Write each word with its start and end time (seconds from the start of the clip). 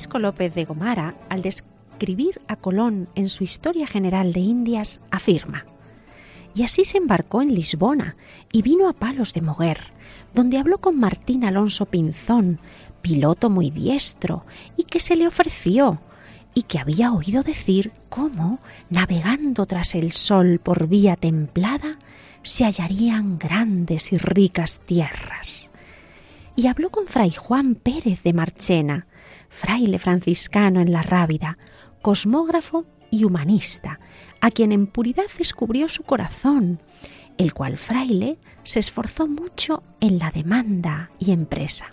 Francisco 0.00 0.18
López 0.18 0.54
de 0.54 0.64
Gomara, 0.64 1.14
al 1.28 1.42
describir 1.42 2.40
a 2.48 2.56
Colón 2.56 3.10
en 3.16 3.28
su 3.28 3.44
Historia 3.44 3.86
General 3.86 4.32
de 4.32 4.40
Indias, 4.40 4.98
afirma, 5.10 5.66
y 6.54 6.62
así 6.62 6.86
se 6.86 6.96
embarcó 6.96 7.42
en 7.42 7.54
Lisbona 7.54 8.16
y 8.50 8.62
vino 8.62 8.88
a 8.88 8.94
Palos 8.94 9.34
de 9.34 9.42
Moguer, 9.42 9.78
donde 10.32 10.56
habló 10.56 10.78
con 10.78 10.98
Martín 10.98 11.44
Alonso 11.44 11.84
Pinzón, 11.84 12.60
piloto 13.02 13.50
muy 13.50 13.68
diestro, 13.68 14.46
y 14.78 14.84
que 14.84 15.00
se 15.00 15.16
le 15.16 15.26
ofreció, 15.26 16.00
y 16.54 16.62
que 16.62 16.78
había 16.78 17.12
oído 17.12 17.42
decir 17.42 17.92
cómo, 18.08 18.58
navegando 18.88 19.66
tras 19.66 19.94
el 19.94 20.12
sol 20.12 20.60
por 20.62 20.88
vía 20.88 21.16
templada, 21.16 21.98
se 22.42 22.64
hallarían 22.64 23.36
grandes 23.36 24.14
y 24.14 24.16
ricas 24.16 24.80
tierras. 24.80 25.68
Y 26.56 26.68
habló 26.68 26.88
con 26.88 27.06
Fray 27.06 27.32
Juan 27.32 27.74
Pérez 27.74 28.22
de 28.22 28.32
Marchena, 28.32 29.06
fraile 29.50 29.98
franciscano 29.98 30.80
en 30.80 30.92
la 30.92 31.02
Rábida, 31.02 31.58
cosmógrafo 32.00 32.86
y 33.10 33.24
humanista, 33.24 34.00
a 34.40 34.50
quien 34.50 34.72
en 34.72 34.86
puridad 34.86 35.24
descubrió 35.36 35.88
su 35.88 36.04
corazón, 36.04 36.80
el 37.36 37.52
cual 37.52 37.76
fraile 37.76 38.38
se 38.62 38.78
esforzó 38.78 39.26
mucho 39.26 39.82
en 40.00 40.18
la 40.18 40.30
demanda 40.30 41.10
y 41.18 41.32
empresa. 41.32 41.92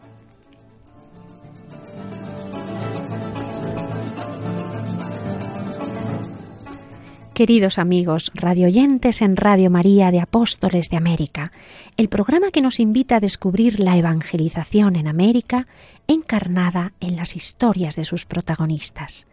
Queridos 7.33 7.78
amigos, 7.78 8.31
radioyentes 8.33 9.22
en 9.22 9.35
Radio 9.38 9.69
María 9.69 10.09
de 10.09 10.19
Apóstoles 10.19 10.89
de 10.89 10.97
América, 10.97 11.52
el 11.98 12.09
programa 12.09 12.52
que 12.52 12.62
nos 12.62 12.80
invita 12.80 13.16
a 13.16 13.20
descubrir 13.20 13.80
la 13.80 13.98
evangelización 13.98 14.95
en 14.98 15.08
América 15.08 15.66
encarnada 16.06 16.94
en 17.00 17.16
las 17.16 17.36
historias 17.36 17.95
de 17.95 18.06
sus 18.06 18.26
protagonistas. 18.26 19.26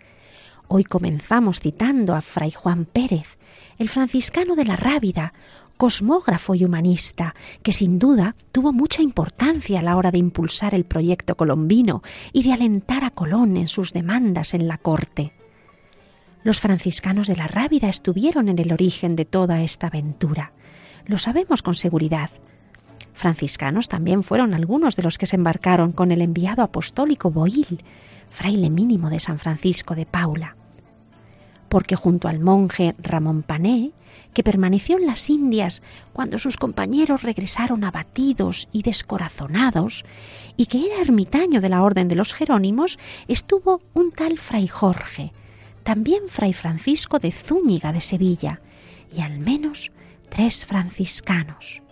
Hoy 0.66 0.84
comenzamos 0.84 1.60
citando 1.60 2.14
a 2.14 2.22
Fray 2.22 2.52
Juan 2.52 2.86
Pérez, 2.86 3.36
el 3.78 3.90
franciscano 3.90 4.56
de 4.56 4.64
la 4.64 4.76
Rábida, 4.76 5.34
cosmógrafo 5.76 6.54
y 6.54 6.64
humanista, 6.64 7.34
que 7.62 7.72
sin 7.72 7.98
duda 7.98 8.34
tuvo 8.50 8.72
mucha 8.72 9.02
importancia 9.02 9.80
a 9.80 9.82
la 9.82 9.98
hora 9.98 10.10
de 10.10 10.18
impulsar 10.18 10.74
el 10.74 10.84
proyecto 10.84 11.36
colombino 11.36 12.02
y 12.32 12.44
de 12.44 12.54
alentar 12.54 13.04
a 13.04 13.10
Colón 13.10 13.58
en 13.58 13.68
sus 13.68 13.92
demandas 13.92 14.54
en 14.54 14.68
la 14.68 14.78
corte. 14.78 15.34
Los 16.42 16.60
franciscanos 16.60 17.26
de 17.26 17.36
la 17.36 17.46
Rábida 17.46 17.90
estuvieron 17.90 18.48
en 18.48 18.58
el 18.58 18.72
origen 18.72 19.16
de 19.16 19.26
toda 19.26 19.60
esta 19.60 19.88
aventura. 19.88 20.52
Lo 21.04 21.18
sabemos 21.18 21.60
con 21.60 21.74
seguridad. 21.74 22.30
Franciscanos 23.14 23.88
también 23.88 24.22
fueron 24.22 24.54
algunos 24.54 24.96
de 24.96 25.04
los 25.04 25.18
que 25.18 25.26
se 25.26 25.36
embarcaron 25.36 25.92
con 25.92 26.10
el 26.10 26.20
enviado 26.20 26.62
apostólico 26.62 27.30
Boil, 27.30 27.82
fraile 28.28 28.68
mínimo 28.68 29.08
de 29.08 29.20
San 29.20 29.38
Francisco 29.38 29.94
de 29.94 30.04
Paula. 30.04 30.56
Porque 31.68 31.96
junto 31.96 32.28
al 32.28 32.40
monje 32.40 32.94
Ramón 32.98 33.42
Pané, 33.42 33.92
que 34.34 34.42
permaneció 34.42 34.98
en 34.98 35.06
las 35.06 35.30
Indias 35.30 35.82
cuando 36.12 36.38
sus 36.38 36.56
compañeros 36.56 37.22
regresaron 37.22 37.84
abatidos 37.84 38.68
y 38.72 38.82
descorazonados, 38.82 40.04
y 40.56 40.66
que 40.66 40.86
era 40.86 41.00
ermitaño 41.00 41.60
de 41.60 41.68
la 41.68 41.82
Orden 41.82 42.08
de 42.08 42.16
los 42.16 42.34
Jerónimos, 42.34 42.98
estuvo 43.28 43.80
un 43.94 44.10
tal 44.10 44.38
Fray 44.38 44.66
Jorge, 44.66 45.32
también 45.84 46.24
Fray 46.28 46.52
Francisco 46.52 47.20
de 47.20 47.30
Zúñiga 47.30 47.92
de 47.92 48.00
Sevilla, 48.00 48.60
y 49.14 49.20
al 49.20 49.38
menos 49.38 49.92
tres 50.28 50.66
franciscanos. 50.66 51.83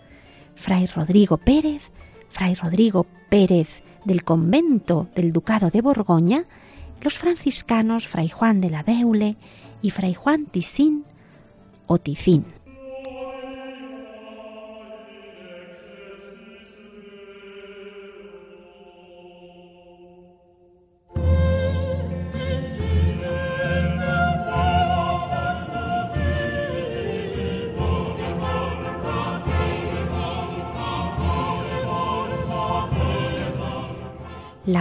Fray 0.63 0.87
Rodrigo 0.87 1.35
Pérez, 1.35 1.91
Fray 2.29 2.55
Rodrigo 2.55 3.05
Pérez 3.27 3.83
del 4.05 4.23
convento 4.23 5.09
del 5.13 5.33
Ducado 5.33 5.69
de 5.69 5.81
Borgoña, 5.81 6.45
los 7.01 7.17
franciscanos 7.17 8.07
Fray 8.07 8.29
Juan 8.29 8.61
de 8.61 8.69
la 8.69 8.81
Beule 8.81 9.35
y 9.81 9.89
Fray 9.89 10.13
Juan 10.13 10.45
Tisín 10.45 11.03
o 11.85 11.97
Ticín. 11.97 12.45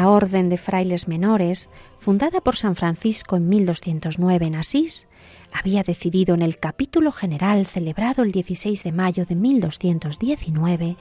Orden 0.09 0.49
de 0.49 0.57
Frailes 0.57 1.09
Menores, 1.09 1.69
fundada 1.97 2.41
por 2.41 2.57
San 2.57 2.77
Francisco 2.77 3.37
en 3.37 3.49
1209 3.49 4.47
en 4.47 4.57
Asís, 4.57 5.09
había 5.53 5.83
decidido 5.83 6.35
en 6.35 6.43
el 6.43 6.59
capítulo 6.59 7.13
general 7.13 7.67
celebrado 7.67 8.23
el 8.23 8.33
16 8.33 8.85
de 8.85 8.93
mayo 8.93 9.25
de 9.27 9.35
1219 9.35 10.97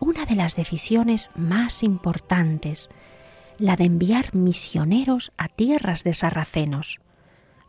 una 0.00 0.26
de 0.26 0.36
las 0.36 0.54
decisiones 0.54 1.30
más 1.34 1.82
importantes, 1.82 2.88
la 3.58 3.76
de 3.76 3.84
enviar 3.84 4.34
misioneros 4.34 5.32
a 5.36 5.48
tierras 5.48 6.04
de 6.04 6.14
sarracenos, 6.14 7.00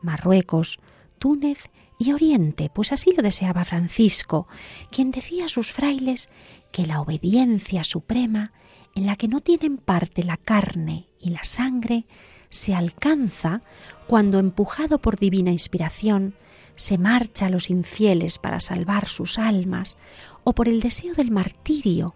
Marruecos, 0.02 0.80
Túnez 1.18 1.64
y 1.98 2.14
Oriente, 2.14 2.70
pues 2.74 2.94
así 2.94 3.14
lo 3.16 3.24
deseaba 3.24 3.66
Francisco, 3.66 4.48
quien 4.92 5.12
decía 5.12 5.46
a 5.46 5.50
sus 5.50 5.72
frailes 5.72 6.30
que 6.72 6.86
la 6.86 7.02
obediencia 7.02 7.84
suprema 7.84 8.54
en 8.96 9.06
la 9.06 9.16
que 9.16 9.28
no 9.28 9.42
tienen 9.42 9.78
parte 9.78 10.24
la 10.24 10.38
carne 10.38 11.08
y 11.20 11.30
la 11.30 11.44
sangre, 11.44 12.06
se 12.50 12.76
alcanza 12.76 13.62
cuando, 14.08 14.40
empujado 14.40 15.00
por 15.00 15.18
divina 15.18 15.52
inspiración, 15.52 16.36
se 16.76 16.98
marcha 16.98 17.48
a 17.48 17.50
los 17.50 17.70
infieles 17.70 18.40
para 18.40 18.60
salvar 18.60 19.08
sus 19.08 19.38
almas 19.38 19.98
o 20.44 20.54
por 20.54 20.68
el 20.68 20.82
deseo 20.82 21.14
del 21.14 21.32
martirio, 21.32 22.16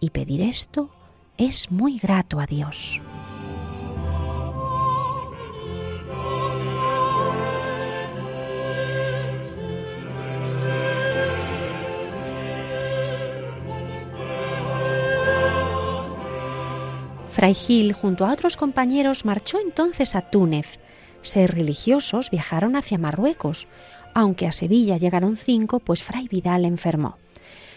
y 0.00 0.10
pedir 0.10 0.40
esto 0.40 0.90
es 1.36 1.70
muy 1.70 1.98
grato 1.98 2.40
a 2.40 2.46
Dios. 2.46 3.00
Fray 17.36 17.52
Gil, 17.52 17.92
junto 17.92 18.24
a 18.24 18.32
otros 18.32 18.56
compañeros, 18.56 19.26
marchó 19.26 19.58
entonces 19.60 20.16
a 20.16 20.22
Túnez. 20.30 20.80
Seis 21.20 21.50
religiosos 21.50 22.30
viajaron 22.30 22.76
hacia 22.76 22.96
Marruecos, 22.96 23.68
aunque 24.14 24.46
a 24.46 24.52
Sevilla 24.52 24.96
llegaron 24.96 25.36
cinco, 25.36 25.78
pues 25.78 26.02
Fray 26.02 26.28
Vidal 26.28 26.64
enfermó. 26.64 27.18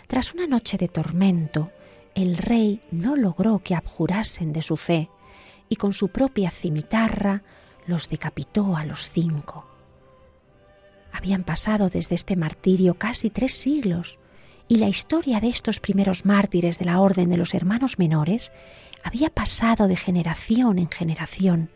Tras 0.08 0.34
una 0.34 0.48
noche 0.48 0.78
de 0.78 0.88
tormento, 0.88 1.74
el 2.16 2.38
rey 2.38 2.82
no 2.92 3.18
logró 3.18 3.60
que 3.60 3.76
abjurasen 3.76 4.54
de 4.54 4.62
su 4.62 4.78
fe 4.78 5.10
y 5.68 5.76
con 5.76 5.92
su 5.92 6.08
propia 6.08 6.52
cimitarra 6.52 7.44
los 7.86 8.08
decapitó 8.08 8.78
a 8.78 8.86
los 8.86 9.10
cinco. 9.10 9.66
Habían 11.12 11.44
pasado 11.44 11.90
desde 11.90 12.16
este 12.16 12.38
martirio 12.38 12.94
casi 12.94 13.30
tres 13.30 13.56
siglos 13.56 14.20
y 14.70 14.78
la 14.78 14.88
historia 14.88 15.42
de 15.42 15.50
estos 15.50 15.82
primeros 15.82 16.26
mártires 16.26 16.80
de 16.80 16.86
la 16.86 17.02
Orden 17.02 17.30
de 17.30 17.36
los 17.36 17.54
Hermanos 17.54 18.00
Menores 18.00 18.54
había 19.04 19.30
pasado 19.30 19.88
de 19.88 19.96
generación 19.96 20.80
en 20.80 20.90
generación, 20.90 21.70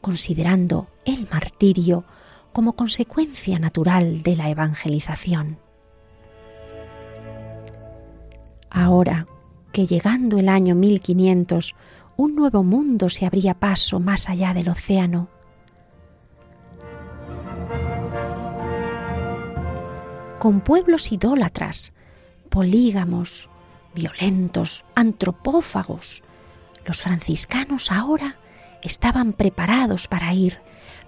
considerando 0.00 0.88
el 1.04 1.28
martirio 1.30 2.04
como 2.52 2.74
consecuencia 2.74 3.58
natural 3.58 4.22
de 4.22 4.36
la 4.36 4.50
evangelización. 4.50 5.58
Ahora 8.70 9.26
que 9.72 9.86
llegando 9.86 10.38
el 10.38 10.48
año 10.48 10.74
1500 10.74 11.74
un 12.16 12.34
nuevo 12.34 12.62
mundo 12.62 13.10
se 13.10 13.26
abría 13.26 13.54
paso 13.54 14.00
más 14.00 14.28
allá 14.30 14.54
del 14.54 14.70
océano, 14.70 15.28
con 20.38 20.60
pueblos 20.60 21.12
idólatras, 21.12 21.92
polígamos, 22.48 23.50
violentos, 23.94 24.84
antropófagos, 24.94 26.22
Los 26.86 27.02
franciscanos 27.02 27.90
ahora 27.90 28.36
estaban 28.82 29.32
preparados 29.32 30.06
para 30.06 30.32
ir, 30.32 30.58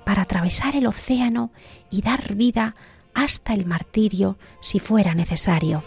para 0.04 0.22
atravesar 0.22 0.74
el 0.74 0.86
océano 0.86 1.52
y 1.88 2.02
dar 2.02 2.34
vida 2.34 2.74
hasta 3.14 3.54
el 3.54 3.64
martirio 3.64 4.38
si 4.60 4.80
fuera 4.80 5.14
necesario. 5.14 5.84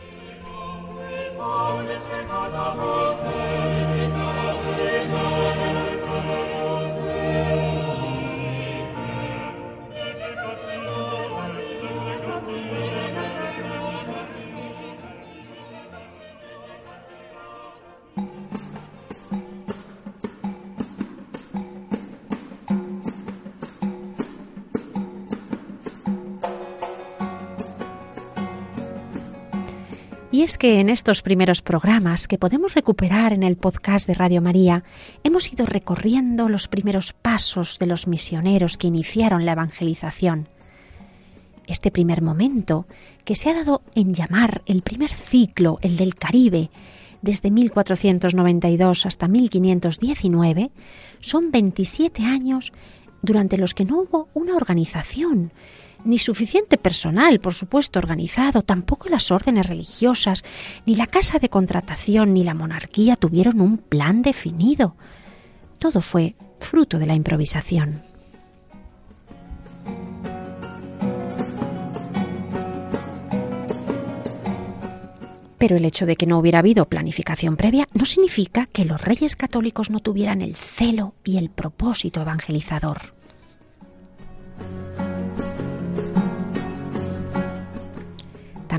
Y 30.42 30.44
es 30.44 30.58
que 30.58 30.80
en 30.80 30.90
estos 30.90 31.22
primeros 31.22 31.62
programas 31.62 32.28
que 32.28 32.40
podemos 32.40 32.74
recuperar 32.74 33.32
en 33.32 33.44
el 33.44 33.58
podcast 33.58 34.08
de 34.08 34.16
Radio 34.16 34.42
María, 34.42 34.84
hemos 35.24 35.54
ido 35.54 35.68
recorriendo 35.68 36.50
los 36.50 36.68
primeros 36.68 37.14
pasos 37.14 37.78
de 37.78 37.86
los 37.86 38.08
misioneros 38.08 38.76
que 38.76 38.88
iniciaron 38.88 39.46
la 39.46 39.52
evangelización. 39.52 40.48
Este 41.68 41.92
primer 41.92 42.24
momento, 42.24 42.88
que 43.24 43.36
se 43.36 43.52
ha 43.52 43.54
dado 43.54 43.84
en 43.94 44.16
llamar 44.16 44.64
el 44.66 44.82
primer 44.82 45.12
ciclo, 45.12 45.78
el 45.84 45.96
del 45.96 46.16
Caribe, 46.16 46.72
desde 47.22 47.52
1492 47.52 49.06
hasta 49.06 49.28
1519, 49.28 50.72
son 51.20 51.52
27 51.52 52.24
años 52.26 52.74
durante 53.22 53.60
los 53.60 53.76
que 53.76 53.86
no 53.86 54.00
hubo 54.00 54.28
una 54.34 54.56
organización, 54.56 55.52
ni 56.04 56.20
suficiente 56.20 56.78
personal, 56.78 57.40
por 57.40 57.54
supuesto, 57.54 58.00
organizado, 58.00 58.62
tampoco 58.62 59.10
las 59.10 59.32
órdenes 59.32 59.66
religiosas, 59.66 60.44
ni 60.86 60.96
la 60.96 61.08
casa 61.08 61.40
de 61.40 61.50
contratación, 61.50 62.34
ni 62.34 62.44
la 62.44 62.54
monarquía 62.54 63.16
tuvieron 63.16 63.62
un 63.62 63.78
plan 63.78 64.22
definido. 64.22 64.96
Todo 65.80 66.02
fue 66.02 66.36
fruto 66.60 67.00
de 67.00 67.06
la 67.06 67.16
improvisación. 67.16 68.04
Pero 75.58 75.76
el 75.76 75.86
hecho 75.86 76.08
de 76.08 76.16
que 76.16 76.26
no 76.26 76.40
hubiera 76.40 76.58
habido 76.58 76.86
planificación 76.86 77.56
previa 77.56 77.88
no 77.94 78.06
significa 78.06 78.66
que 78.66 78.84
los 78.84 79.00
reyes 79.00 79.36
católicos 79.36 79.92
no 79.92 80.00
tuvieran 80.00 80.42
el 80.42 80.56
celo 80.56 81.14
y 81.24 81.38
el 81.38 81.52
propósito 81.52 82.22
evangelizador. 82.22 83.21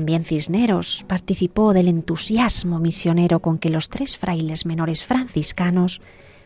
También 0.03 0.25
Cisneros 0.25 1.05
participó 1.07 1.71
del 1.71 1.87
entusiasmo 1.87 2.77
misionero 2.77 3.39
con 3.39 3.57
que 3.57 3.69
los 3.69 3.87
tres 3.87 4.17
frailes 4.17 4.65
menores 4.65 5.05
franciscanos, 5.05 6.01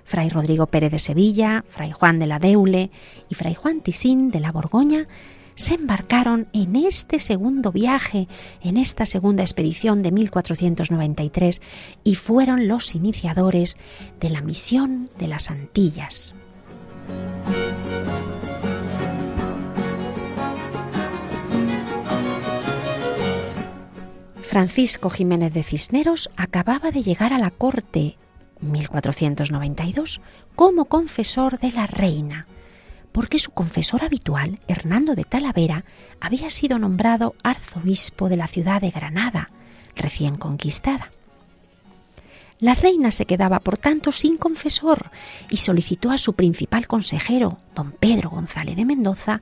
Fray 0.06 0.30
Rodrigo 0.30 0.68
Pérez 0.68 0.92
de 0.92 1.00
Sevilla, 1.00 1.66
Fray 1.68 1.92
Juan 1.92 2.20
de 2.20 2.28
la 2.28 2.38
Deule 2.38 2.92
y 3.30 3.34
Fray 3.34 3.56
Juan 3.56 3.82
Tisín 3.82 4.30
de 4.30 4.42
la 4.42 4.52
Borgoña, 4.52 5.08
se 5.56 5.74
embarcaron 5.74 6.48
en 6.54 6.76
este 6.76 7.20
segundo 7.20 7.72
viaje, 7.72 8.28
en 8.62 8.78
esta 8.78 9.08
segunda 9.08 9.42
expedición 9.42 10.04
de 10.04 10.12
1493, 10.12 11.60
y 12.04 12.14
fueron 12.14 12.68
los 12.68 12.94
iniciadores 12.94 13.76
de 14.20 14.30
la 14.30 14.42
misión 14.42 15.10
de 15.18 15.30
las 15.30 15.50
Antillas. 15.50 16.36
Francisco 24.48 25.10
Jiménez 25.10 25.54
de 25.54 25.62
Cisneros 25.62 26.30
acababa 26.38 26.90
de 26.92 27.04
llegar 27.04 27.34
a 27.34 27.38
la 27.38 27.52
corte 27.52 28.18
1492 28.62 30.22
como 30.56 30.86
confesor 30.86 31.60
de 31.60 31.74
la 31.74 31.86
reina, 31.86 32.48
porque 33.12 33.40
su 33.40 33.52
confesor 33.52 34.06
habitual, 34.06 34.60
Hernando 34.70 35.16
de 35.16 35.26
Talavera, 35.26 35.84
había 36.22 36.50
sido 36.50 36.80
nombrado 36.80 37.36
arzobispo 37.44 38.30
de 38.30 38.38
la 38.38 38.48
ciudad 38.48 38.80
de 38.80 38.90
Granada, 38.90 39.52
recién 39.98 40.38
conquistada. 40.38 41.12
La 42.62 42.74
reina 42.74 43.12
se 43.12 43.26
quedaba, 43.26 43.60
por 43.60 43.78
tanto, 43.78 44.14
sin 44.14 44.38
confesor 44.38 45.12
y 45.50 45.58
solicitó 45.58 46.10
a 46.10 46.18
su 46.18 46.34
principal 46.34 46.88
consejero, 46.88 47.60
don 47.76 47.92
Pedro 47.92 48.30
González 48.30 48.78
de 48.78 48.86
Mendoza, 48.86 49.42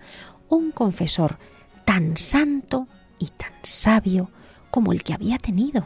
un 0.50 0.72
confesor 0.72 1.38
tan 1.86 2.18
santo 2.18 2.88
y 3.20 3.28
tan 3.28 3.54
sabio 3.62 4.32
como 4.76 4.92
el 4.92 5.04
que 5.04 5.14
había 5.14 5.38
tenido. 5.38 5.86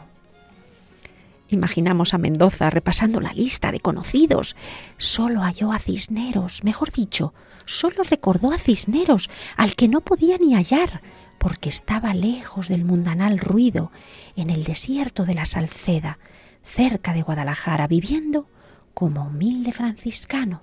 Imaginamos 1.46 2.12
a 2.12 2.18
Mendoza 2.18 2.70
repasando 2.70 3.20
la 3.20 3.32
lista 3.32 3.70
de 3.70 3.78
conocidos. 3.78 4.56
Solo 4.98 5.42
halló 5.42 5.70
a 5.70 5.78
Cisneros, 5.78 6.64
mejor 6.64 6.90
dicho, 6.90 7.32
solo 7.66 8.02
recordó 8.02 8.50
a 8.50 8.58
Cisneros, 8.58 9.30
al 9.56 9.76
que 9.76 9.86
no 9.86 10.00
podía 10.00 10.38
ni 10.38 10.56
hallar, 10.56 11.02
porque 11.38 11.68
estaba 11.68 12.14
lejos 12.14 12.66
del 12.66 12.84
mundanal 12.84 13.38
ruido, 13.38 13.92
en 14.34 14.50
el 14.50 14.64
desierto 14.64 15.24
de 15.24 15.34
la 15.34 15.46
Salceda, 15.46 16.18
cerca 16.64 17.12
de 17.12 17.22
Guadalajara, 17.22 17.86
viviendo 17.86 18.48
como 18.92 19.22
humilde 19.22 19.70
franciscano, 19.70 20.62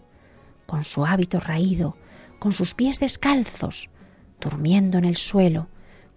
con 0.66 0.84
su 0.84 1.06
hábito 1.06 1.40
raído, 1.40 1.96
con 2.40 2.52
sus 2.52 2.76
pies 2.76 3.00
descalzos, 3.00 3.90
durmiendo 4.42 4.98
en 4.98 5.06
el 5.06 5.16
suelo, 5.16 5.70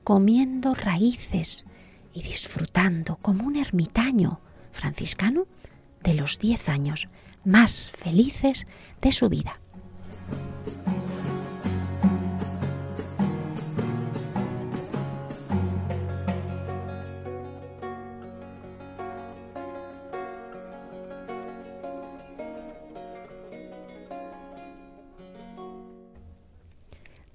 comiendo 0.02 0.74
raíces, 0.74 1.66
y 2.12 2.22
disfrutando 2.22 3.16
como 3.16 3.44
un 3.44 3.56
ermitaño 3.56 4.40
franciscano 4.72 5.46
de 6.02 6.14
los 6.14 6.38
diez 6.38 6.68
años 6.68 7.08
más 7.44 7.90
felices 7.90 8.66
de 9.00 9.12
su 9.12 9.28
vida. 9.28 9.60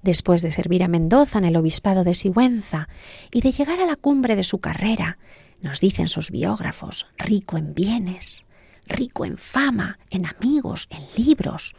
Después 0.06 0.42
de 0.42 0.52
servir 0.52 0.84
a 0.84 0.88
Mendoza 0.88 1.40
en 1.40 1.46
el 1.46 1.58
obispado 1.58 2.04
de 2.06 2.14
Sigüenza 2.14 2.88
y 3.32 3.42
de 3.42 3.52
llegar 3.52 3.82
a 3.82 3.86
la 3.86 3.96
cumbre 3.98 4.36
de 4.38 4.44
su 4.44 4.60
carrera, 4.60 5.18
nos 5.62 5.82
dicen 5.82 6.08
sus 6.08 6.30
biógrafos, 6.32 7.08
rico 7.18 7.58
en 7.58 7.74
bienes, 7.74 8.46
rico 8.86 9.26
en 9.26 9.38
fama, 9.38 9.98
en 10.12 10.28
amigos, 10.28 10.88
en 10.92 11.02
libros, 11.18 11.76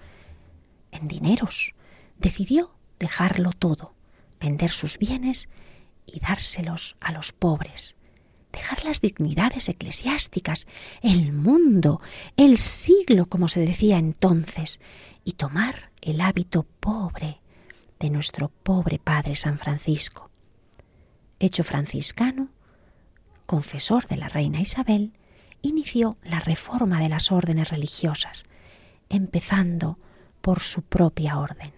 en 0.90 1.06
dineros, 1.06 1.74
decidió 2.18 2.74
dejarlo 2.98 3.52
todo, 3.52 3.94
vender 4.40 4.72
sus 4.72 4.98
bienes 4.98 5.48
y 6.04 6.18
dárselos 6.18 6.96
a 7.00 7.12
los 7.12 7.32
pobres, 7.32 7.94
dejar 8.52 8.84
las 8.84 9.00
dignidades 9.00 9.68
eclesiásticas, 9.68 10.66
el 11.00 11.32
mundo, 11.32 12.00
el 12.36 12.58
siglo, 12.58 13.26
como 13.26 13.46
se 13.46 13.60
decía 13.60 13.98
entonces, 13.98 14.80
y 15.22 15.34
tomar 15.34 15.92
el 16.00 16.20
hábito 16.20 16.66
pobre, 16.80 17.40
de 17.98 18.10
nuestro 18.10 18.48
pobre 18.48 18.98
Padre 18.98 19.36
San 19.36 19.58
Francisco. 19.58 20.30
Hecho 21.38 21.64
franciscano, 21.64 22.48
confesor 23.46 24.06
de 24.06 24.16
la 24.16 24.28
reina 24.28 24.60
Isabel, 24.60 25.12
inició 25.62 26.16
la 26.22 26.40
reforma 26.40 27.00
de 27.00 27.08
las 27.08 27.32
órdenes 27.32 27.70
religiosas, 27.70 28.44
empezando 29.08 29.98
por 30.40 30.60
su 30.60 30.82
propia 30.82 31.38
orden. 31.38 31.75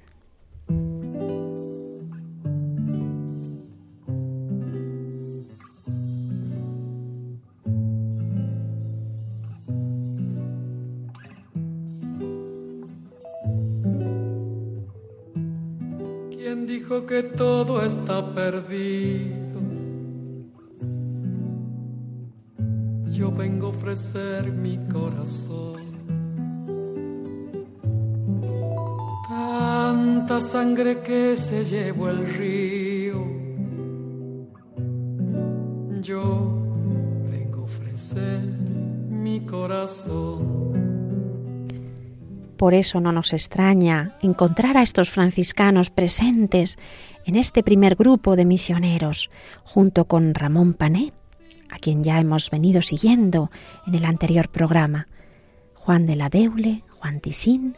Dijo 16.88 17.04
que 17.04 17.22
todo 17.22 17.84
está 17.84 18.34
perdido. 18.34 19.60
Yo 23.12 23.30
vengo 23.30 23.66
a 23.66 23.70
ofrecer 23.70 24.50
mi 24.50 24.78
corazón. 24.90 25.82
Tanta 29.28 30.40
sangre 30.40 31.02
que 31.02 31.36
se 31.36 31.62
llevó 31.64 32.08
el 32.08 32.26
río. 32.26 33.22
Yo 36.00 36.22
vengo 37.30 37.60
a 37.60 37.64
ofrecer 37.64 38.40
mi 39.10 39.44
corazón. 39.44 40.67
Por 42.58 42.74
eso 42.74 43.00
no 43.00 43.12
nos 43.12 43.32
extraña 43.32 44.16
encontrar 44.20 44.76
a 44.76 44.82
estos 44.82 45.10
franciscanos 45.10 45.90
presentes 45.90 46.76
en 47.24 47.36
este 47.36 47.62
primer 47.62 47.94
grupo 47.94 48.34
de 48.34 48.44
misioneros, 48.44 49.30
junto 49.62 50.06
con 50.06 50.34
Ramón 50.34 50.74
Pané, 50.74 51.12
a 51.70 51.78
quien 51.78 52.02
ya 52.02 52.18
hemos 52.18 52.50
venido 52.50 52.82
siguiendo 52.82 53.48
en 53.86 53.94
el 53.94 54.04
anterior 54.04 54.48
programa, 54.48 55.06
Juan 55.74 56.04
de 56.04 56.16
la 56.16 56.30
Deule, 56.30 56.82
Juan 56.98 57.20
Tisín, 57.20 57.76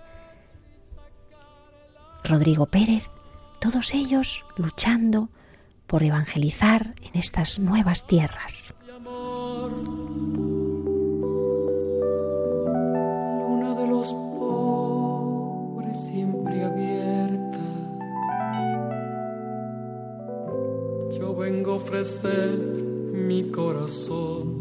Rodrigo 2.24 2.64
Pérez, 2.64 3.04
todos 3.60 3.92
ellos 3.92 4.44
luchando 4.56 5.28
por 5.86 6.02
evangelizar 6.04 6.94
en 7.02 7.20
estas 7.20 7.58
nuevas 7.58 8.06
tierras. 8.06 8.72
Ofrecer 21.66 22.58
mi 22.58 23.50
corazón. 23.50 24.60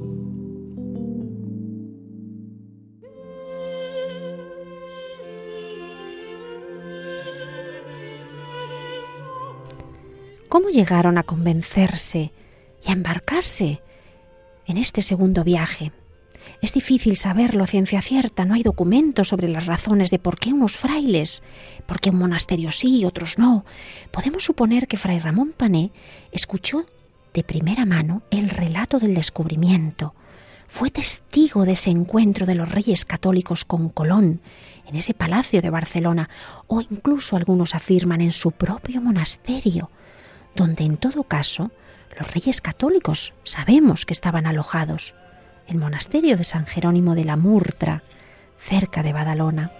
¿Cómo 10.49 10.69
llegaron 10.69 11.17
a 11.17 11.23
convencerse 11.23 12.31
y 12.83 12.89
a 12.89 12.93
embarcarse 12.93 13.81
en 14.65 14.77
este 14.77 15.01
segundo 15.01 15.43
viaje? 15.43 15.91
Es 16.61 16.73
difícil 16.73 17.15
saberlo 17.15 17.63
a 17.63 17.67
ciencia 17.67 18.01
cierta, 18.01 18.43
no 18.43 18.53
hay 18.53 18.63
documentos 18.63 19.29
sobre 19.29 19.47
las 19.47 19.65
razones 19.65 20.11
de 20.11 20.19
por 20.19 20.37
qué 20.37 20.51
unos 20.51 20.75
frailes, 20.75 21.41
por 21.85 22.01
qué 22.01 22.09
un 22.09 22.17
monasterio 22.17 22.71
sí 22.71 22.99
y 22.99 23.05
otros 23.05 23.37
no. 23.37 23.63
Podemos 24.11 24.43
suponer 24.43 24.87
que 24.87 24.97
Fray 24.97 25.19
Ramón 25.19 25.53
Pané 25.55 25.91
escuchó 26.31 26.85
de 27.33 27.43
primera 27.43 27.85
mano 27.85 28.23
el 28.29 28.49
relato 28.49 28.99
del 28.99 29.13
descubrimiento, 29.13 30.13
fue 30.69 30.91
testigo 30.91 31.65
de 31.65 31.71
ese 31.71 31.89
encuentro 31.89 32.45
de 32.45 32.53
los 32.53 32.69
reyes 32.69 33.03
católicos 33.03 33.65
con 33.65 33.89
Colón 33.89 34.39
en 34.85 34.95
ese 34.95 35.15
palacio 35.15 35.63
de 35.63 35.71
Barcelona, 35.71 36.29
o 36.67 36.79
incluso 36.79 37.35
algunos 37.35 37.73
afirman 37.73 38.21
en 38.21 38.31
su 38.31 38.51
propio 38.51 39.01
monasterio, 39.01 39.89
donde 40.55 40.83
en 40.83 40.97
todo 40.97 41.23
caso 41.23 41.71
los 42.17 42.31
reyes 42.31 42.61
católicos 42.61 43.33
sabemos 43.43 44.05
que 44.05 44.13
estaban 44.13 44.45
alojados, 44.45 45.15
el 45.69 45.77
monasterio 45.77 46.35
de 46.35 46.43
San 46.43 46.65
Jerónimo 46.65 47.15
de 47.15 47.25
la 47.25 47.37
Murtra, 47.37 48.03
cerca 48.57 49.03
de 49.03 49.13
Badalona. 49.13 49.71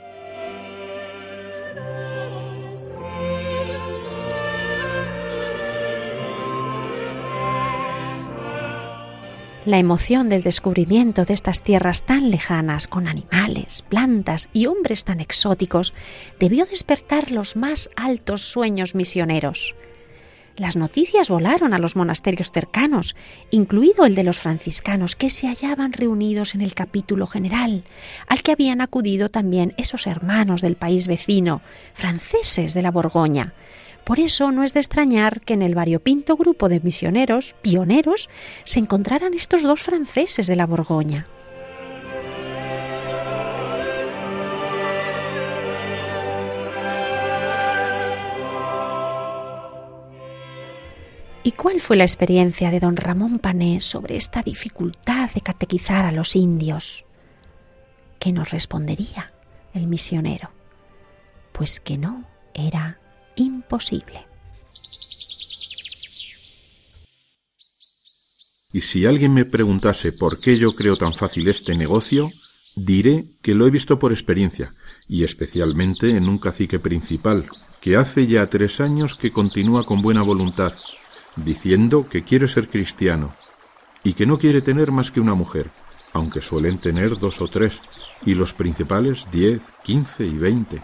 La 9.65 9.77
emoción 9.77 10.29
del 10.29 10.41
descubrimiento 10.41 11.25
de 11.25 11.33
estas 11.33 11.61
tierras 11.61 12.03
tan 12.03 12.31
lejanas, 12.31 12.87
con 12.87 13.07
animales, 13.07 13.83
plantas 13.87 14.49
y 14.53 14.67
hombres 14.67 15.03
tan 15.03 15.19
exóticos, 15.19 15.93
debió 16.39 16.65
despertar 16.65 17.31
los 17.31 17.55
más 17.55 17.89
altos 17.95 18.41
sueños 18.41 18.95
misioneros. 18.95 19.75
Las 20.57 20.75
noticias 20.75 21.29
volaron 21.29 21.73
a 21.73 21.79
los 21.79 21.95
monasterios 21.95 22.51
cercanos, 22.51 23.15
incluido 23.49 24.05
el 24.05 24.15
de 24.15 24.23
los 24.23 24.39
franciscanos, 24.39 25.15
que 25.15 25.29
se 25.29 25.47
hallaban 25.47 25.93
reunidos 25.93 26.55
en 26.55 26.61
el 26.61 26.73
capítulo 26.73 27.27
general, 27.27 27.83
al 28.27 28.41
que 28.41 28.51
habían 28.51 28.81
acudido 28.81 29.29
también 29.29 29.73
esos 29.77 30.05
hermanos 30.05 30.61
del 30.61 30.75
país 30.75 31.07
vecino, 31.07 31.61
franceses 31.93 32.73
de 32.73 32.81
la 32.81 32.91
Borgoña. 32.91 33.53
Por 34.03 34.19
eso 34.19 34.51
no 34.51 34.63
es 34.63 34.73
de 34.73 34.79
extrañar 34.79 35.39
que 35.41 35.53
en 35.53 35.61
el 35.61 35.75
variopinto 35.75 36.35
grupo 36.35 36.67
de 36.67 36.79
misioneros, 36.79 37.55
pioneros, 37.61 38.29
se 38.63 38.79
encontraran 38.79 39.33
estos 39.33 39.63
dos 39.63 39.81
franceses 39.81 40.47
de 40.47 40.55
la 40.55 40.65
Borgoña. 40.65 41.27
¿Y 51.41 51.53
cuál 51.53 51.79
fue 51.79 51.95
la 51.95 52.03
experiencia 52.03 52.69
de 52.69 52.81
don 52.81 52.97
Ramón 52.97 53.39
Pané 53.39 53.79
sobre 53.79 54.17
esta 54.17 54.41
dificultad 54.41 55.31
de 55.31 55.41
catequizar 55.41 56.05
a 56.05 56.11
los 56.11 56.35
indios? 56.35 57.05
¿Qué 58.19 58.33
nos 58.33 58.51
respondería 58.51 59.31
el 59.73 59.87
misionero? 59.87 60.51
Pues 61.53 61.79
que 61.79 61.97
no 61.97 62.27
era 62.53 62.99
imposible. 63.37 64.27
Y 68.73 68.81
si 68.81 69.05
alguien 69.05 69.33
me 69.33 69.45
preguntase 69.45 70.11
por 70.11 70.39
qué 70.39 70.57
yo 70.57 70.73
creo 70.73 70.97
tan 70.97 71.13
fácil 71.13 71.47
este 71.47 71.73
negocio, 71.73 72.29
diré 72.75 73.25
que 73.41 73.55
lo 73.55 73.65
he 73.65 73.71
visto 73.71 73.97
por 73.97 74.11
experiencia, 74.11 74.73
y 75.07 75.23
especialmente 75.23 76.11
en 76.11 76.29
un 76.29 76.37
cacique 76.37 76.79
principal, 76.79 77.47
que 77.81 77.95
hace 77.95 78.27
ya 78.27 78.45
tres 78.47 78.79
años 78.79 79.15
que 79.15 79.31
continúa 79.31 79.85
con 79.85 80.01
buena 80.01 80.21
voluntad, 80.21 80.73
diciendo 81.43 82.07
que 82.07 82.23
quiere 82.23 82.47
ser 82.47 82.69
cristiano, 82.69 83.33
y 84.03 84.13
que 84.13 84.25
no 84.25 84.37
quiere 84.37 84.61
tener 84.61 84.91
más 84.91 85.11
que 85.11 85.19
una 85.19 85.35
mujer, 85.35 85.69
aunque 86.13 86.41
suelen 86.41 86.77
tener 86.77 87.17
dos 87.17 87.41
o 87.41 87.47
tres, 87.47 87.81
y 88.25 88.33
los 88.33 88.53
principales 88.53 89.27
diez, 89.31 89.71
quince 89.83 90.25
y 90.25 90.37
veinte. 90.37 90.81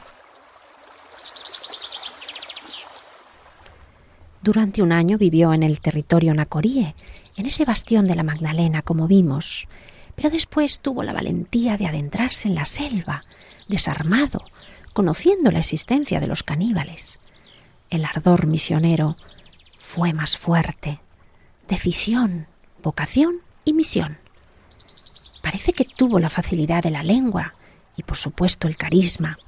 Durante 4.42 4.84
un 4.84 4.92
año 4.92 5.18
vivió 5.18 5.54
en 5.54 5.64
el 5.64 5.80
territorio 5.80 6.34
nacoríe, 6.34 6.94
en 7.36 7.46
ese 7.48 7.66
bastión 7.66 8.06
de 8.06 8.16
la 8.16 8.24
Magdalena, 8.24 8.82
como 8.84 9.08
vimos, 9.08 9.68
pero 10.16 10.30
después 10.30 10.80
tuvo 10.80 11.04
la 11.04 11.14
valentía 11.14 11.78
de 11.78 11.88
adentrarse 11.88 12.48
en 12.48 12.56
la 12.56 12.66
selva, 12.66 13.24
desarmado, 13.68 14.46
conociendo 14.94 15.52
la 15.52 15.60
existencia 15.60 16.20
de 16.20 16.28
los 16.28 16.44
caníbales. 16.44 17.20
El 17.90 18.06
ardor 18.06 18.46
misionero 18.46 19.18
fue 19.96 20.12
más 20.12 20.36
fuerte. 20.36 21.00
Decisión, 21.70 22.48
vocación 22.84 23.38
y 23.64 23.72
misión. 23.72 24.18
Parece 25.42 25.72
que 25.72 25.86
tuvo 25.86 26.20
la 26.20 26.30
facilidad 26.30 26.84
de 26.84 26.92
la 26.92 27.02
lengua 27.02 27.54
y 27.96 28.04
por 28.04 28.18
supuesto 28.18 28.68
el 28.68 28.76
carisma, 28.76 29.40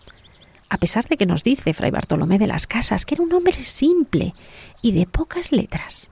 a 0.70 0.78
pesar 0.78 1.06
de 1.10 1.18
que 1.18 1.26
nos 1.26 1.44
dice 1.44 1.74
Fray 1.74 1.92
Bartolomé 1.92 2.40
de 2.40 2.48
las 2.48 2.66
Casas 2.66 3.06
que 3.06 3.16
era 3.16 3.26
un 3.26 3.34
hombre 3.34 3.52
simple 3.62 4.34
y 4.82 4.94
de 4.94 5.06
pocas 5.06 5.52
letras. 5.52 6.12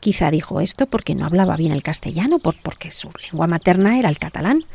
Quizá 0.00 0.30
dijo 0.30 0.60
esto 0.60 0.84
porque 0.84 1.14
no 1.14 1.24
hablaba 1.24 1.56
bien 1.56 1.72
el 1.72 1.82
castellano, 1.82 2.38
porque 2.38 2.90
su 2.90 3.08
lengua 3.22 3.46
materna 3.46 3.98
era 3.98 4.10
el 4.10 4.18
catalán, 4.18 4.66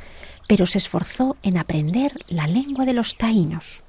pero 0.48 0.66
se 0.66 0.80
esforzó 0.80 1.38
en 1.44 1.60
aprender 1.60 2.14
la 2.30 2.48
lengua 2.48 2.86
de 2.86 2.94
los 2.94 3.16
taínos. 3.16 3.84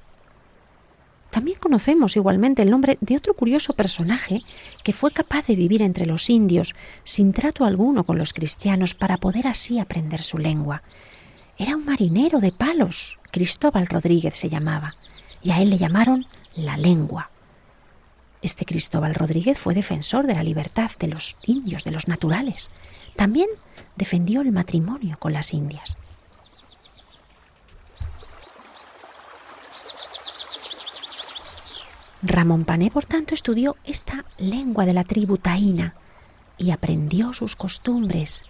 También 1.33 1.57
conocemos 1.59 2.15
igualmente 2.15 2.61
el 2.61 2.69
nombre 2.69 2.99
de 3.01 3.17
otro 3.17 3.33
curioso 3.33 3.73
personaje 3.73 4.41
que 4.83 4.93
fue 4.93 5.09
capaz 5.09 5.47
de 5.47 5.55
vivir 5.55 5.81
entre 5.81 6.05
los 6.05 6.29
indios 6.29 6.75
sin 7.03 7.33
trato 7.33 7.65
alguno 7.65 8.03
con 8.03 8.19
los 8.19 8.33
cristianos 8.33 8.93
para 8.93 9.17
poder 9.17 9.47
así 9.47 9.79
aprender 9.79 10.21
su 10.21 10.37
lengua. 10.37 10.83
Era 11.57 11.75
un 11.75 11.85
marinero 11.85 12.39
de 12.39 12.51
palos, 12.51 13.17
Cristóbal 13.31 13.87
Rodríguez 13.87 14.37
se 14.37 14.47
llamaba, 14.47 14.93
y 15.41 15.49
a 15.49 15.59
él 15.59 15.71
le 15.71 15.79
llamaron 15.79 16.27
la 16.53 16.77
lengua. 16.77 17.31
Este 18.43 18.63
Cristóbal 18.63 19.15
Rodríguez 19.15 19.57
fue 19.57 19.73
defensor 19.73 20.27
de 20.27 20.35
la 20.35 20.43
libertad 20.43 20.91
de 20.99 21.07
los 21.07 21.35
indios, 21.47 21.83
de 21.83 21.91
los 21.93 22.07
naturales. 22.07 22.69
También 23.15 23.47
defendió 23.95 24.41
el 24.41 24.51
matrimonio 24.51 25.17
con 25.17 25.33
las 25.33 25.51
indias. 25.55 25.97
Ramón 32.25 32.63
Pané, 32.63 32.89
por 32.89 33.03
tanto, 33.03 33.33
estudió 33.33 33.75
esta 33.83 34.23
lengua 34.37 34.85
de 34.85 34.93
la 34.93 35.03
tribu 35.03 35.37
taína 35.37 35.93
y 36.57 36.71
aprendió 36.71 37.33
sus 37.33 37.57
costumbres, 37.57 38.45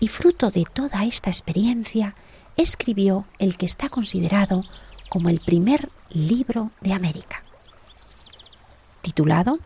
y 0.00 0.08
fruto 0.08 0.50
de 0.50 0.64
toda 0.64 1.04
esta 1.04 1.28
experiencia 1.28 2.14
escribió 2.56 3.26
el 3.38 3.58
que 3.58 3.66
está 3.66 3.90
considerado 3.90 4.64
como 5.10 5.28
el 5.28 5.40
primer 5.40 5.90
libro 6.08 6.70
de 6.80 6.94
América, 6.94 7.44
titulado 9.02 9.58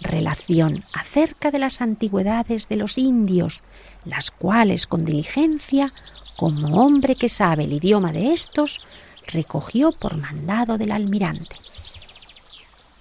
Relación 0.00 0.84
acerca 0.92 1.50
de 1.50 1.58
las 1.58 1.80
antigüedades 1.80 2.68
de 2.68 2.76
los 2.76 2.98
indios, 2.98 3.62
las 4.04 4.32
cuales 4.32 4.86
con 4.88 5.04
diligencia, 5.04 5.92
como 6.36 6.84
hombre 6.84 7.14
que 7.14 7.28
sabe 7.28 7.64
el 7.64 7.72
idioma 7.72 8.12
de 8.12 8.32
estos, 8.32 8.82
recogió 9.26 9.92
por 9.92 10.16
mandado 10.16 10.76
del 10.76 10.90
almirante. 10.92 11.56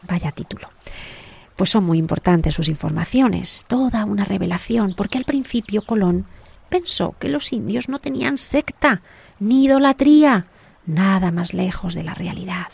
Vaya 0.07 0.31
título. 0.31 0.69
Pues 1.55 1.69
son 1.69 1.85
muy 1.85 1.97
importantes 1.97 2.53
sus 2.53 2.67
informaciones, 2.67 3.65
toda 3.67 4.05
una 4.05 4.25
revelación, 4.25 4.93
porque 4.95 5.17
al 5.17 5.25
principio 5.25 5.81
Colón 5.81 6.25
pensó 6.69 7.15
que 7.19 7.29
los 7.29 7.53
indios 7.53 7.87
no 7.87 7.99
tenían 7.99 8.37
secta 8.37 9.01
ni 9.39 9.65
idolatría, 9.65 10.47
nada 10.85 11.31
más 11.31 11.53
lejos 11.53 11.93
de 11.93 12.03
la 12.03 12.13
realidad. 12.13 12.67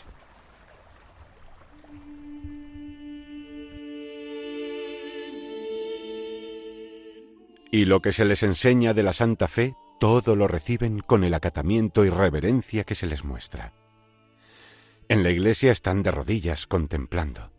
Y 7.70 7.86
lo 7.86 8.02
que 8.02 8.12
se 8.12 8.26
les 8.26 8.42
enseña 8.42 8.92
de 8.92 9.02
la 9.02 9.14
Santa 9.14 9.48
Fe, 9.48 9.74
todo 9.98 10.36
lo 10.36 10.46
reciben 10.46 10.98
con 10.98 11.24
el 11.24 11.32
acatamiento 11.32 12.04
y 12.04 12.10
reverencia 12.10 12.84
que 12.84 12.94
se 12.94 13.06
les 13.06 13.24
muestra. 13.24 13.72
En 15.12 15.22
la 15.22 15.28
iglesia 15.28 15.72
están 15.72 16.02
de 16.02 16.10
rodillas 16.10 16.66
contemplando. 16.66 17.50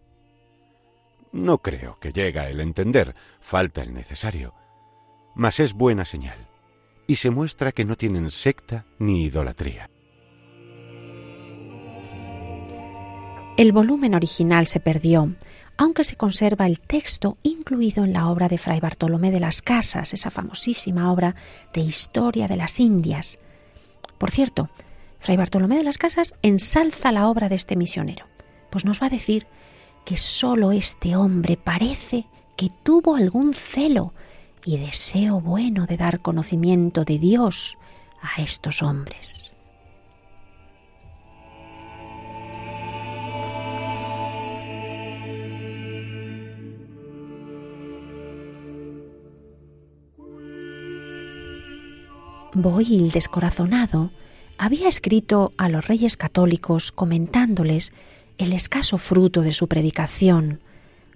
No 1.32 1.60
creo 1.60 2.00
que 2.00 2.12
llega 2.12 2.50
el 2.50 2.60
entender, 2.60 3.14
falta 3.42 3.84
el 3.84 3.94
necesario, 3.94 4.56
mas 5.36 5.60
es 5.60 5.74
buena 5.74 6.04
señal, 6.04 6.48
y 7.06 7.18
se 7.18 7.30
muestra 7.30 7.72
que 7.72 7.86
no 7.86 7.96
tienen 7.96 8.32
secta 8.32 8.88
ni 8.98 9.26
idolatría. 9.26 9.92
El 13.56 13.72
volumen 13.72 14.16
original 14.16 14.66
se 14.66 14.80
perdió, 14.80 15.36
aunque 15.78 16.04
se 16.04 16.16
conserva 16.16 16.66
el 16.66 16.80
texto 16.80 17.38
incluido 17.44 18.04
en 18.04 18.14
la 18.14 18.30
obra 18.30 18.50
de 18.50 18.58
Fray 18.58 18.80
Bartolomé 18.80 19.30
de 19.30 19.42
las 19.42 19.62
Casas, 19.62 20.12
esa 20.16 20.32
famosísima 20.32 21.14
obra 21.14 21.36
de 21.72 21.82
historia 21.82 22.48
de 22.48 22.58
las 22.58 22.80
Indias. 22.80 23.38
Por 24.18 24.32
cierto, 24.32 24.72
Fray 25.24 25.38
Bartolomé 25.38 25.78
de 25.78 25.86
las 25.86 25.98
Casas 25.98 26.34
ensalza 26.42 27.14
la 27.14 27.30
obra 27.30 27.48
de 27.48 27.56
este 27.56 27.78
misionero, 27.78 28.26
pues 28.70 28.84
nos 28.84 29.02
va 29.02 29.08
a 29.08 29.10
decir 29.10 29.48
que 30.04 30.18
sólo 30.18 30.74
este 30.74 31.16
hombre 31.16 31.56
parece 31.56 32.28
que 32.58 32.70
tuvo 32.84 33.16
algún 33.16 33.54
celo 33.54 34.14
y 34.66 34.78
deseo 34.80 35.40
bueno 35.40 35.86
de 35.86 35.96
dar 35.96 36.20
conocimiento 36.20 37.06
de 37.06 37.20
Dios 37.20 37.78
a 38.22 38.42
estos 38.42 38.84
hombres. 38.84 39.54
Boil, 52.54 53.12
descorazonado, 53.12 54.12
había 54.64 54.88
escrito 54.88 55.52
a 55.58 55.68
los 55.68 55.90
reyes 55.90 56.16
católicos 56.16 56.94
comentándoles 56.94 57.92
el 58.38 58.54
escaso 58.54 58.98
fruto 58.98 59.42
de 59.42 59.52
su 59.52 59.68
predicación, 59.68 60.62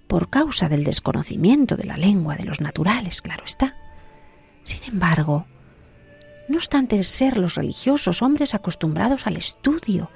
por 0.06 0.28
causa 0.28 0.68
del 0.68 0.84
desconocimiento 0.84 1.74
de 1.74 1.84
la 1.84 1.96
lengua 1.96 2.36
de 2.36 2.44
los 2.44 2.60
naturales, 2.60 3.22
claro 3.22 3.44
está. 3.46 3.74
Sin 4.64 4.82
embargo, 4.84 5.46
no 6.48 6.58
obstante 6.58 7.02
ser 7.04 7.38
los 7.38 7.54
religiosos 7.54 8.20
hombres 8.20 8.54
acostumbrados 8.54 9.26
al 9.26 9.38
estudio 9.38 10.10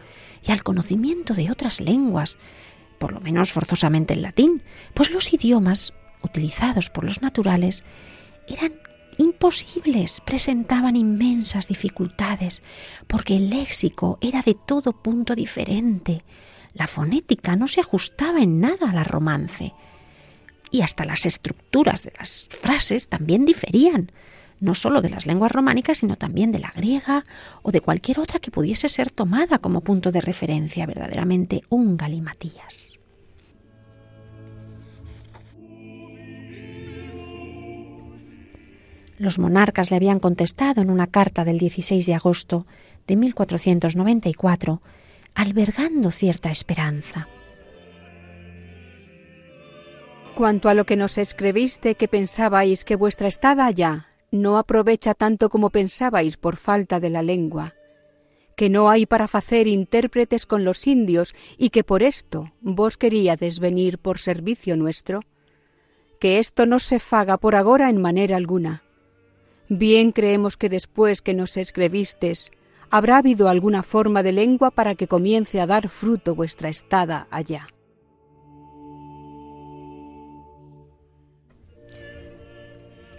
y 0.47 0.53
al 0.53 0.63
conocimiento 0.63 1.33
de 1.33 1.51
otras 1.51 1.81
lenguas, 1.81 2.37
por 2.99 3.13
lo 3.13 3.21
menos 3.21 3.51
forzosamente 3.51 4.13
el 4.13 4.21
latín, 4.21 4.63
pues 4.93 5.11
los 5.11 5.33
idiomas 5.33 5.95
utilizados 6.23 6.91
por 6.91 7.05
los 7.05 7.23
naturales 7.23 7.83
eran 8.47 8.75
imposibles, 9.19 10.21
presentaban 10.21 10.97
inmensas 10.97 11.69
dificultades, 11.69 12.63
porque 13.07 13.37
el 13.37 13.51
léxico 13.51 14.19
era 14.21 14.43
de 14.43 14.55
todo 14.55 14.93
punto 14.93 15.35
diferente, 15.35 16.23
la 16.75 16.87
fonética 16.87 17.57
no 17.57 17.69
se 17.69 17.81
ajustaba 17.81 18.41
en 18.41 18.61
nada 18.61 18.91
a 18.91 18.95
la 18.95 19.05
romance. 19.05 19.75
Y 20.71 20.81
hasta 20.81 21.05
las 21.05 21.27
estructuras 21.27 22.03
de 22.03 22.13
las 22.19 22.49
frases 22.51 23.09
también 23.09 23.45
diferían, 23.45 24.11
no 24.59 24.75
solo 24.75 25.03
de 25.03 25.11
las 25.11 25.27
lenguas 25.27 25.53
románicas, 25.53 25.99
sino 25.99 26.17
también 26.17 26.51
de 26.51 26.61
la 26.61 26.73
griega 26.75 27.25
o 27.63 27.73
de 27.73 27.81
cualquier 27.81 28.21
otra 28.21 28.39
que 28.39 28.51
pudiese 28.51 28.89
ser 28.89 29.11
tomada 29.11 29.59
como 29.59 29.83
punto 29.83 30.11
de 30.11 30.21
referencia 30.21 30.87
verdaderamente 30.87 31.63
un 31.69 31.97
galimatías. 31.97 32.92
Los 39.23 39.39
monarcas 39.39 39.93
le 39.93 39.99
habían 39.99 40.19
contestado 40.19 40.83
en 40.83 40.91
una 40.91 41.07
carta 41.07 41.45
del 41.45 41.57
16 41.57 42.07
de 42.07 42.15
agosto 42.15 42.67
de 43.07 43.15
1494 43.15 44.83
albergando 45.37 46.11
cierta 46.11 46.51
esperanza. 46.51 47.29
Cuanto 50.35 50.69
a 50.69 50.75
lo 50.75 50.87
que 50.87 50.97
nos 50.97 51.19
escribiste 51.19 51.95
que 51.95 52.09
pensabais 52.09 52.85
que 52.85 52.97
vuestra 52.97 53.29
estada 53.29 53.65
allá 53.65 54.09
no 54.33 54.59
aprovecha 54.59 55.15
tanto 55.15 55.51
como 55.51 55.71
pensabais 55.71 56.37
por 56.37 56.57
falta 56.57 56.99
de 56.99 57.11
la 57.11 57.23
lengua, 57.23 57.75
que 58.57 58.71
no 58.71 58.91
hay 58.91 59.07
para 59.07 59.27
hacer 59.27 59.69
intérpretes 59.69 60.47
con 60.47 60.65
los 60.65 60.85
indios 60.89 61.33
y 61.57 61.71
que 61.71 61.85
por 61.85 62.03
esto 62.03 62.51
vos 62.61 62.97
queríades 62.97 63.61
venir 63.61 63.99
por 63.99 64.19
servicio 64.19 64.77
nuestro, 64.77 65.21
que 66.19 66.41
esto 66.41 66.67
no 66.67 66.81
se 66.81 66.99
faga 66.99 67.37
por 67.37 67.55
agora 67.55 67.89
en 67.89 68.03
manera 68.03 68.37
alguna. 68.37 68.83
Bien 69.69 70.13
creemos 70.13 70.57
que 70.57 70.69
después 70.69 71.23
que 71.23 71.35
nos 71.35 71.57
escribistes 71.57 72.51
¿Habrá 72.95 73.17
habido 73.17 73.49
alguna 73.49 73.83
forma 73.83 74.23
de 74.23 74.33
lengua 74.33 74.71
para 74.71 74.95
que 74.95 75.09
comience 75.09 75.63
a 75.63 75.67
dar 75.67 75.89
fruto 75.89 76.35
vuestra 76.35 76.69
estada 76.69 77.27
allá? 77.31 77.69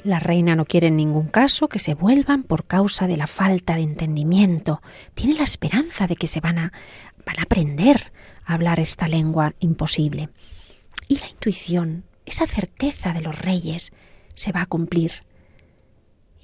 La 0.04 0.20
reina 0.20 0.56
no 0.56 0.66
quiere 0.66 0.90
en 0.90 0.98
ningún 0.98 1.26
caso 1.26 1.70
que 1.70 1.80
se 1.80 1.96
vuelvan 1.96 2.44
por 2.44 2.66
causa 2.66 3.08
de 3.08 3.18
la 3.18 3.26
falta 3.26 3.74
de 3.74 3.82
entendimiento. 3.82 4.80
Tiene 5.16 5.34
la 5.34 5.44
esperanza 5.44 6.06
de 6.06 6.18
que 6.18 6.28
se 6.28 6.40
van 6.40 6.60
a, 6.60 6.74
van 7.26 7.40
a 7.40 7.44
aprender 7.44 8.12
a 8.46 8.54
hablar 8.54 8.80
esta 8.80 9.08
lengua 9.08 9.56
imposible. 9.58 10.30
Y 11.08 11.18
la 11.18 11.30
intuición, 11.30 12.04
esa 12.28 12.46
certeza 12.46 13.12
de 13.12 13.22
los 13.22 13.40
reyes, 13.40 13.92
se 14.36 14.52
va 14.52 14.62
a 14.62 14.68
cumplir 14.68 15.14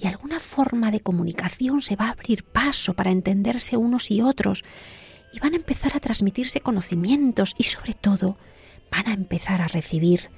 y 0.00 0.06
alguna 0.06 0.40
forma 0.40 0.90
de 0.90 1.00
comunicación 1.00 1.82
se 1.82 1.96
va 1.96 2.06
a 2.06 2.10
abrir 2.12 2.44
paso 2.44 2.94
para 2.94 3.10
entenderse 3.10 3.76
unos 3.76 4.10
y 4.10 4.22
otros 4.22 4.64
y 5.32 5.38
van 5.40 5.52
a 5.52 5.56
empezar 5.56 5.92
a 5.94 6.00
transmitirse 6.00 6.60
conocimientos 6.60 7.54
y 7.58 7.64
sobre 7.64 7.92
todo 7.94 8.38
van 8.90 9.08
a 9.08 9.14
empezar 9.14 9.60
a 9.60 9.68
recibir 9.68 10.30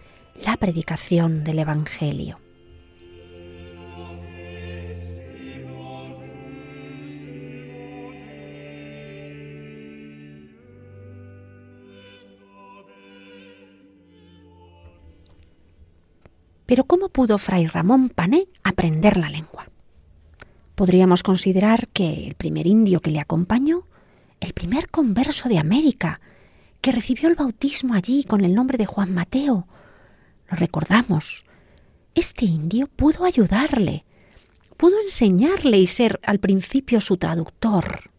la 0.45 0.57
predicación 0.57 1.45
del 1.45 1.61
Evangelio. 1.61 2.42
Pero 16.73 16.85
¿cómo 16.85 17.11
pudo 17.11 17.37
Fray 17.37 17.67
Ramón 17.67 18.09
Pané 18.09 18.49
aprender 18.65 19.19
la 19.19 19.29
lengua? 19.29 19.69
Podríamos 20.75 21.23
considerar 21.23 21.89
que 21.89 22.27
el 22.27 22.35
primer 22.35 22.67
indio 22.67 23.01
que 23.01 23.11
le 23.11 23.21
acompañó, 23.21 23.83
el 24.41 24.55
primer 24.55 24.89
converso 24.89 25.51
de 25.51 25.59
América, 25.59 26.23
que 26.81 26.91
recibió 26.91 27.29
el 27.29 27.35
bautismo 27.35 27.93
allí 27.93 28.25
con 28.25 28.43
el 28.43 28.55
nombre 28.55 28.79
de 28.79 28.87
Juan 28.87 29.13
Mateo, 29.13 29.67
lo 30.51 30.57
recordamos. 30.57 31.43
Este 32.15 32.47
indio 32.47 32.87
pudo 32.87 33.27
ayudarle, 33.27 34.07
pudo 34.79 34.99
enseñarle 34.99 35.77
y 35.77 35.87
ser 35.87 36.21
al 36.23 36.39
principio 36.39 37.03
su 37.03 37.19
traductor. 37.19 38.11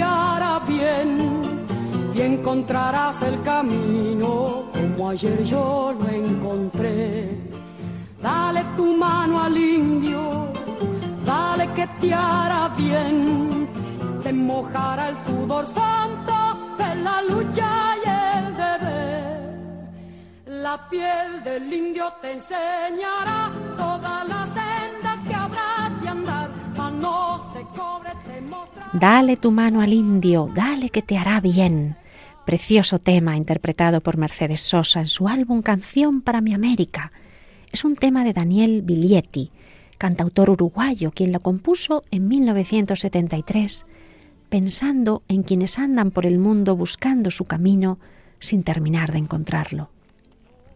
Hará 0.00 0.60
bien 0.60 1.42
y 2.14 2.20
encontrarás 2.20 3.22
el 3.22 3.42
camino 3.42 4.64
como 4.72 5.10
ayer 5.10 5.42
yo 5.44 5.94
lo 5.98 6.08
encontré. 6.08 7.28
Dale 8.20 8.64
tu 8.76 8.96
mano 8.96 9.42
al 9.42 9.56
indio, 9.56 10.48
dale 11.24 11.68
que 11.72 11.86
te 12.00 12.14
hará 12.14 12.70
bien, 12.76 13.68
te 14.22 14.32
mojará 14.32 15.08
el 15.08 15.16
sudor 15.26 15.66
santo 15.66 16.32
de 16.78 16.94
la 17.02 17.22
lucha 17.22 17.96
y 18.04 18.08
el 18.36 18.56
deber. 18.56 19.42
La 20.46 20.88
piel 20.88 21.42
del 21.42 21.72
indio 21.72 22.12
te 22.20 22.32
enseñará 22.32 23.50
todas 23.76 24.11
Dale 28.92 29.38
tu 29.38 29.50
mano 29.52 29.80
al 29.80 29.94
indio, 29.94 30.50
dale 30.54 30.90
que 30.90 31.00
te 31.00 31.16
hará 31.16 31.40
bien. 31.40 31.96
Precioso 32.44 32.98
tema 32.98 33.38
interpretado 33.38 34.02
por 34.02 34.18
Mercedes 34.18 34.60
Sosa 34.60 35.00
en 35.00 35.08
su 35.08 35.28
álbum 35.28 35.62
Canción 35.62 36.20
para 36.20 36.42
mi 36.42 36.52
América. 36.52 37.10
es 37.72 37.86
un 37.86 37.96
tema 37.96 38.22
de 38.22 38.34
Daniel 38.34 38.82
Biglietti, 38.82 39.50
cantautor 39.96 40.50
uruguayo, 40.50 41.10
quien 41.10 41.32
lo 41.32 41.40
compuso 41.40 42.04
en 42.10 42.28
1973, 42.28 43.86
pensando 44.50 45.22
en 45.26 45.42
quienes 45.42 45.78
andan 45.78 46.10
por 46.10 46.26
el 46.26 46.38
mundo 46.38 46.76
buscando 46.76 47.30
su 47.30 47.46
camino 47.46 47.98
sin 48.40 48.62
terminar 48.62 49.10
de 49.10 49.18
encontrarlo. 49.18 49.88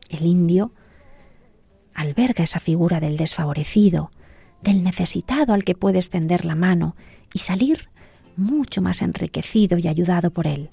El 0.08 0.24
indio 0.24 0.72
alberga 1.92 2.44
esa 2.44 2.60
figura 2.60 2.98
del 2.98 3.18
desfavorecido, 3.18 4.10
del 4.62 4.82
necesitado 4.84 5.52
al 5.52 5.64
que 5.64 5.74
puede 5.74 5.98
extender 5.98 6.46
la 6.46 6.54
mano 6.54 6.96
y 7.34 7.40
salir 7.40 7.90
mucho 8.36 8.82
más 8.82 9.02
enriquecido 9.02 9.78
y 9.78 9.88
ayudado 9.88 10.30
por 10.30 10.46
él. 10.46 10.70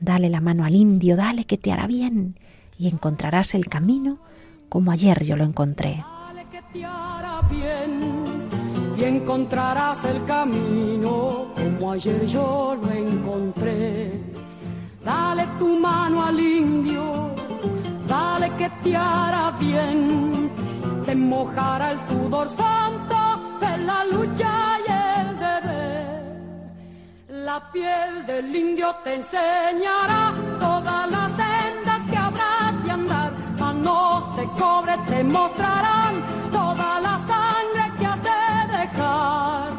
Dale 0.00 0.28
la 0.30 0.40
mano 0.40 0.64
al 0.64 0.74
indio, 0.74 1.16
dale 1.16 1.44
que 1.44 1.58
te 1.58 1.72
hará 1.72 1.86
bien 1.86 2.36
y 2.78 2.88
encontrarás 2.88 3.54
el 3.54 3.66
camino 3.68 4.18
como 4.68 4.90
ayer 4.90 5.24
yo 5.24 5.36
lo 5.36 5.44
encontré. 5.44 6.02
Dale 6.02 6.46
que 6.50 6.62
te 6.72 6.84
hará 6.84 7.42
bien 7.50 8.00
y 8.96 9.04
encontrarás 9.04 10.04
el 10.04 10.24
camino 10.24 11.48
como 11.56 11.92
ayer 11.92 12.26
yo 12.26 12.76
lo 12.80 12.90
encontré. 12.90 14.12
Dale 15.04 15.46
tu 15.58 15.78
mano 15.78 16.24
al 16.24 16.38
indio, 16.38 17.30
dale 18.06 18.50
que 18.56 18.70
te 18.82 18.96
hará 18.96 19.50
bien, 19.58 20.50
te 21.04 21.14
mojará 21.14 21.92
el 21.92 21.98
sudor 22.08 22.48
santo 22.48 23.58
de 23.60 23.78
la 23.84 24.04
lucha. 24.04 24.79
La 27.30 27.70
piel 27.70 28.26
del 28.26 28.56
indio 28.56 28.92
te 29.04 29.14
enseñará 29.14 30.34
todas 30.58 31.08
las 31.08 31.30
sendas 31.30 32.10
que 32.10 32.16
habrás 32.16 32.84
de 32.84 32.90
andar, 32.90 33.32
manos 33.56 34.36
de 34.36 34.46
cobre 34.58 34.94
te 35.06 35.22
mostrarán 35.22 36.50
toda 36.50 36.98
la 36.98 37.20
sangre 37.28 37.98
que 38.00 38.06
has 38.06 38.20
de 38.24 38.78
dejar. 38.78 39.70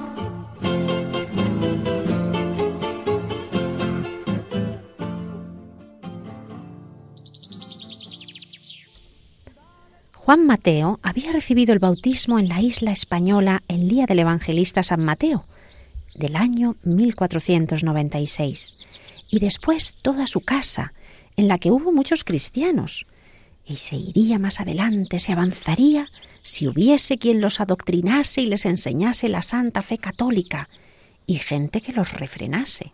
Juan 10.16 10.46
Mateo 10.46 11.02
había 11.04 11.34
recibido 11.34 11.74
el 11.74 11.80
bautismo 11.80 12.40
en 12.40 12.48
la 12.48 12.62
isla 12.62 12.94
española 12.94 13.62
el 13.68 13.90
día 13.90 14.06
del 14.06 14.20
evangelista 14.20 14.84
San 14.84 15.04
Mateo, 15.04 15.44
del 16.22 16.38
año 16.38 16.78
1496, 16.84 18.78
y 19.30 19.40
después 19.40 19.98
toda 20.02 20.28
su 20.28 20.40
casa, 20.40 20.94
en 21.36 21.50
la 21.50 21.58
que 21.58 21.72
hubo 21.72 21.92
muchos 21.92 22.24
cristianos, 22.24 23.06
y 23.66 23.76
se 23.76 23.98
iría 23.98 24.40
más 24.40 24.62
adelante, 24.62 25.20
se 25.20 25.34
avanzaría, 25.34 26.08
si 26.44 26.68
hubiese 26.68 27.18
quien 27.18 27.42
los 27.42 27.60
adoctrinase 27.60 28.42
y 28.42 28.46
les 28.46 28.66
enseñase 28.66 29.28
la 29.28 29.42
santa 29.42 29.82
fe 29.82 29.98
católica, 29.98 30.70
y 31.28 31.36
gente 31.36 31.82
que 31.82 31.94
los 31.94 32.14
refrenase. 32.14 32.94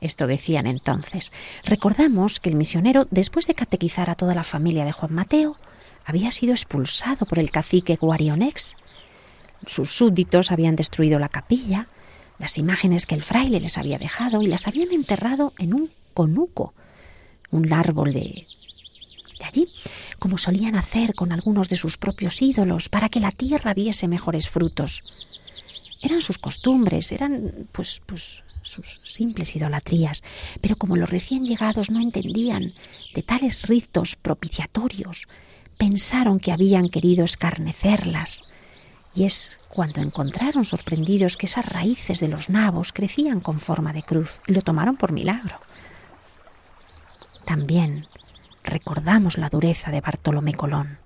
Esto 0.00 0.26
decían 0.26 0.66
entonces. 0.66 1.32
Recordamos 1.64 2.40
que 2.40 2.50
el 2.50 2.56
misionero, 2.56 3.06
después 3.10 3.46
de 3.46 3.54
catequizar 3.54 4.10
a 4.10 4.14
toda 4.14 4.34
la 4.34 4.44
familia 4.44 4.84
de 4.84 4.92
Juan 4.92 5.14
Mateo, 5.14 5.56
había 6.04 6.30
sido 6.30 6.52
expulsado 6.52 7.26
por 7.26 7.38
el 7.38 7.50
cacique 7.50 7.96
Guarionex. 7.96 8.76
Sus 9.66 9.90
súbditos 9.90 10.52
habían 10.52 10.76
destruido 10.76 11.18
la 11.18 11.28
capilla, 11.28 11.88
las 12.38 12.58
imágenes 12.58 13.06
que 13.06 13.14
el 13.14 13.22
fraile 13.22 13.60
les 13.60 13.78
había 13.78 13.98
dejado 13.98 14.42
y 14.42 14.46
las 14.46 14.66
habían 14.66 14.92
enterrado 14.92 15.52
en 15.58 15.74
un 15.74 15.90
conuco, 16.14 16.74
un 17.50 17.72
árbol 17.72 18.12
de, 18.12 18.46
de 19.38 19.44
allí, 19.44 19.66
como 20.18 20.38
solían 20.38 20.76
hacer 20.76 21.14
con 21.14 21.32
algunos 21.32 21.68
de 21.68 21.76
sus 21.76 21.96
propios 21.96 22.40
ídolos, 22.42 22.88
para 22.88 23.08
que 23.08 23.20
la 23.20 23.32
tierra 23.32 23.74
diese 23.74 24.08
mejores 24.08 24.48
frutos. 24.48 25.02
Eran 26.02 26.22
sus 26.22 26.38
costumbres, 26.38 27.12
eran 27.12 27.68
pues, 27.72 28.00
pues 28.04 28.42
sus 28.62 29.00
simples 29.04 29.54
idolatrías, 29.56 30.22
pero 30.60 30.76
como 30.76 30.96
los 30.96 31.08
recién 31.08 31.44
llegados 31.44 31.90
no 31.90 32.00
entendían 32.00 32.68
de 33.14 33.22
tales 33.22 33.66
ritos 33.66 34.16
propiciatorios, 34.16 35.26
pensaron 35.78 36.38
que 36.38 36.52
habían 36.52 36.88
querido 36.88 37.24
escarnecerlas. 37.24 38.42
Y 39.16 39.24
es 39.24 39.58
cuando 39.68 40.02
encontraron 40.02 40.66
sorprendidos 40.66 41.38
que 41.38 41.46
esas 41.46 41.66
raíces 41.66 42.20
de 42.20 42.28
los 42.28 42.50
nabos 42.50 42.92
crecían 42.92 43.40
con 43.40 43.60
forma 43.60 43.94
de 43.94 44.02
cruz 44.02 44.40
y 44.46 44.52
lo 44.52 44.60
tomaron 44.60 44.96
por 44.96 45.10
milagro. 45.10 45.58
También 47.46 48.06
recordamos 48.62 49.38
la 49.38 49.48
dureza 49.48 49.90
de 49.90 50.02
Bartolomé 50.02 50.54
Colón. 50.54 50.98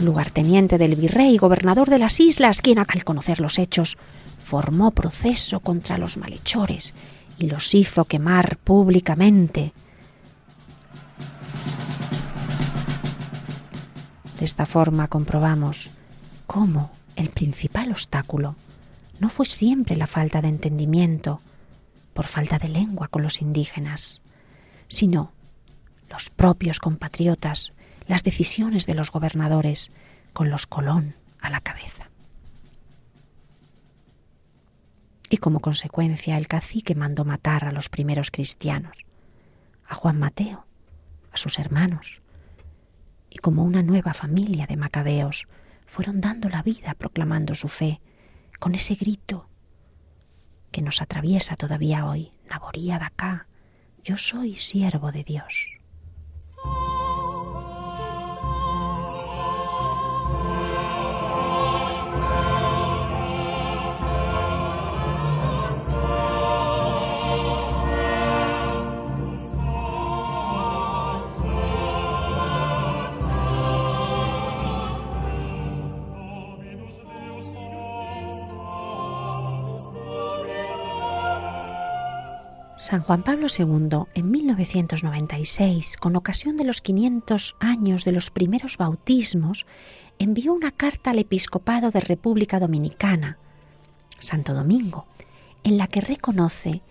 lugarteniente 0.00 0.78
del 0.78 0.96
virrey, 0.96 1.36
gobernador 1.36 1.88
de 1.88 2.00
las 2.00 2.18
islas, 2.18 2.60
quien 2.60 2.80
al 2.80 3.04
conocer 3.04 3.38
los 3.38 3.60
hechos 3.60 3.98
formó 4.40 4.90
proceso 4.90 5.60
contra 5.60 5.96
los 5.96 6.16
malhechores 6.16 6.92
y 7.38 7.46
los 7.46 7.72
hizo 7.72 8.04
quemar 8.04 8.56
públicamente. 8.56 9.72
De 14.42 14.46
esta 14.46 14.66
forma 14.66 15.06
comprobamos 15.06 15.92
cómo 16.48 16.90
el 17.14 17.30
principal 17.30 17.92
obstáculo 17.92 18.56
no 19.20 19.28
fue 19.28 19.46
siempre 19.46 19.94
la 19.94 20.08
falta 20.08 20.42
de 20.42 20.48
entendimiento 20.48 21.40
por 22.12 22.26
falta 22.26 22.58
de 22.58 22.68
lengua 22.68 23.06
con 23.06 23.22
los 23.22 23.40
indígenas, 23.40 24.20
sino 24.88 25.30
los 26.10 26.28
propios 26.30 26.80
compatriotas, 26.80 27.72
las 28.08 28.24
decisiones 28.24 28.86
de 28.86 28.94
los 28.94 29.12
gobernadores, 29.12 29.92
con 30.32 30.50
los 30.50 30.66
Colón 30.66 31.14
a 31.40 31.48
la 31.48 31.60
cabeza. 31.60 32.10
y 35.30 35.36
como 35.36 35.60
consecuencia 35.60 36.36
el 36.36 36.48
cacique 36.48 36.96
mandó 36.96 37.24
matar 37.24 37.64
a 37.64 37.70
los 37.70 37.88
primeros 37.88 38.32
cristianos, 38.32 39.06
a 39.86 39.94
Juan 39.94 40.18
Mateo, 40.18 40.66
a 41.30 41.36
sus 41.36 41.60
hermanos, 41.60 42.18
y 43.32 43.38
como 43.38 43.64
una 43.64 43.82
nueva 43.82 44.12
familia 44.12 44.66
de 44.66 44.76
macabeos 44.76 45.48
fueron 45.86 46.20
dando 46.20 46.50
la 46.50 46.62
vida 46.62 46.94
proclamando 46.94 47.54
su 47.54 47.68
fe 47.68 48.00
con 48.60 48.74
ese 48.74 48.94
grito 48.94 49.48
que 50.70 50.82
nos 50.82 51.00
atraviesa 51.00 51.56
todavía 51.56 52.06
hoy, 52.06 52.32
Naboría 52.48 52.98
de 52.98 53.06
acá, 53.06 53.46
yo 54.04 54.18
soy 54.18 54.56
siervo 54.56 55.10
de 55.12 55.24
Dios. 55.24 55.78
San 82.82 83.00
Juan 83.02 83.22
Pablo 83.22 83.46
II, 83.46 84.08
en 84.16 84.30
1996, 84.32 85.96
con 85.98 86.16
ocasión 86.16 86.56
de 86.56 86.64
los 86.64 86.80
500 86.80 87.54
años 87.60 88.04
de 88.04 88.10
los 88.10 88.32
primeros 88.32 88.76
bautismos, 88.76 89.66
envió 90.18 90.52
una 90.52 90.72
carta 90.72 91.10
al 91.10 91.20
episcopado 91.20 91.92
de 91.92 92.00
República 92.00 92.58
Dominicana, 92.58 93.38
Santo 94.18 94.52
Domingo, 94.52 95.06
en 95.62 95.78
la 95.78 95.86
que 95.86 96.00
reconoce 96.00 96.82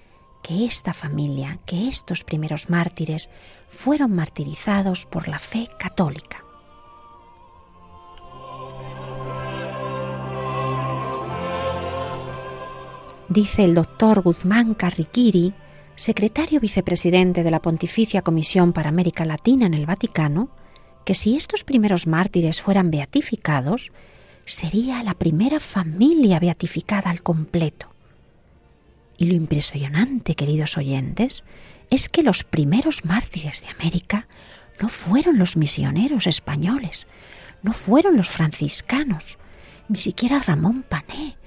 que 0.42 0.64
esta 0.64 0.94
familia, 0.94 1.60
que 1.66 1.90
estos 1.90 2.24
primeros 2.24 2.70
mártires 2.70 3.30
fueron 3.68 4.16
martirizados 4.16 5.06
por 5.06 5.28
la 5.28 5.40
fe 5.40 5.68
católica. 5.78 6.46
Dice 13.28 13.66
el 13.66 13.76
doctor 13.76 14.22
Guzmán 14.22 14.74
Carriquiri, 14.74 15.54
secretario 16.02 16.60
vicepresidente 16.60 17.44
de 17.44 17.52
la 17.52 17.62
Pontificia 17.62 18.24
Comisión 18.24 18.74
para 18.74 18.90
América 18.90 19.24
Latina 19.24 19.68
en 19.68 19.76
el 19.76 19.86
Vaticano, 19.86 20.50
que 21.06 21.14
si 21.14 21.36
estos 21.36 21.64
primeros 21.64 22.08
mártires 22.08 22.60
fueran 22.60 22.90
beatificados, 22.90 23.92
sería 24.44 25.04
la 25.04 25.14
primera 25.14 25.60
familia 25.60 26.40
beatificada 26.40 27.12
al 27.12 27.22
completo. 27.22 27.94
Y 29.16 29.26
lo 29.26 29.36
impresionante, 29.36 30.34
queridos 30.34 30.76
oyentes, 30.76 31.44
es 31.92 32.10
que 32.10 32.24
los 32.24 32.44
primeros 32.44 33.06
mártires 33.06 33.62
de 33.62 33.70
América 33.70 34.28
no 34.82 34.90
fueron 34.90 35.38
los 35.38 35.56
misioneros 35.56 36.26
españoles, 36.26 37.06
no 37.62 37.74
fueron 37.74 38.18
los 38.18 38.30
franciscanos, 38.30 39.38
ni 39.88 39.98
siquiera 39.98 40.40
Ramón 40.40 40.82
Pané, 40.82 41.38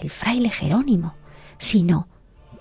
el 0.00 0.08
fraile 0.08 0.48
Jerónimo, 0.48 1.16
sino 1.58 2.08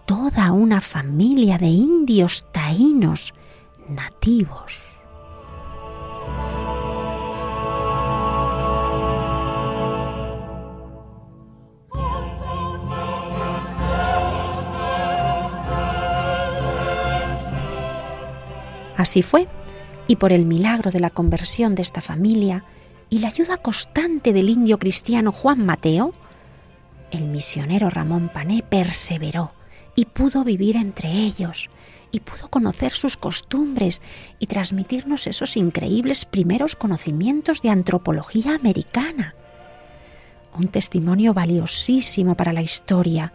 toda 0.09 0.51
una 0.53 0.81
familia 0.81 1.59
de 1.59 1.67
indios 1.67 2.47
taínos 2.51 3.35
nativos. 3.87 4.81
Así 18.97 19.21
fue, 19.21 19.47
y 20.07 20.15
por 20.15 20.33
el 20.33 20.47
milagro 20.47 20.89
de 20.89 20.99
la 20.99 21.11
conversión 21.11 21.75
de 21.75 21.83
esta 21.83 22.01
familia 22.01 22.65
y 23.11 23.19
la 23.19 23.27
ayuda 23.27 23.57
constante 23.57 24.33
del 24.33 24.49
indio 24.49 24.79
cristiano 24.79 25.31
Juan 25.31 25.63
Mateo, 25.63 26.13
el 27.11 27.27
misionero 27.27 27.91
Ramón 27.91 28.31
Pané 28.33 28.63
perseveró 28.67 29.51
y 29.99 30.05
pudo 30.05 30.45
vivir 30.45 30.77
entre 30.77 31.11
ellos, 31.11 31.69
y 32.09 32.21
pudo 32.21 32.47
conocer 32.49 32.93
sus 32.93 33.17
costumbres 33.17 34.01
y 34.39 34.47
transmitirnos 34.47 35.27
esos 35.27 35.57
increíbles 35.57 36.23
primeros 36.23 36.77
conocimientos 36.77 37.61
de 37.61 37.69
antropología 37.69 38.55
americana. 38.55 39.35
Un 40.57 40.69
testimonio 40.69 41.33
valiosísimo 41.33 42.35
para 42.35 42.53
la 42.53 42.61
historia, 42.61 43.33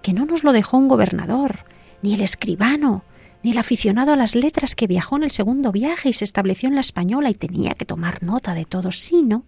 que 0.00 0.12
no 0.12 0.26
nos 0.26 0.44
lo 0.44 0.52
dejó 0.52 0.76
un 0.76 0.86
gobernador, 0.86 1.64
ni 2.02 2.14
el 2.14 2.20
escribano, 2.20 3.02
ni 3.42 3.50
el 3.50 3.58
aficionado 3.58 4.12
a 4.12 4.16
las 4.16 4.36
letras 4.36 4.76
que 4.76 4.86
viajó 4.86 5.16
en 5.16 5.24
el 5.24 5.32
segundo 5.32 5.72
viaje 5.72 6.10
y 6.10 6.12
se 6.12 6.24
estableció 6.24 6.68
en 6.68 6.76
la 6.76 6.82
española 6.82 7.30
y 7.30 7.34
tenía 7.34 7.74
que 7.74 7.84
tomar 7.84 8.22
nota 8.22 8.54
de 8.54 8.64
todo, 8.64 8.92
sino 8.92 9.42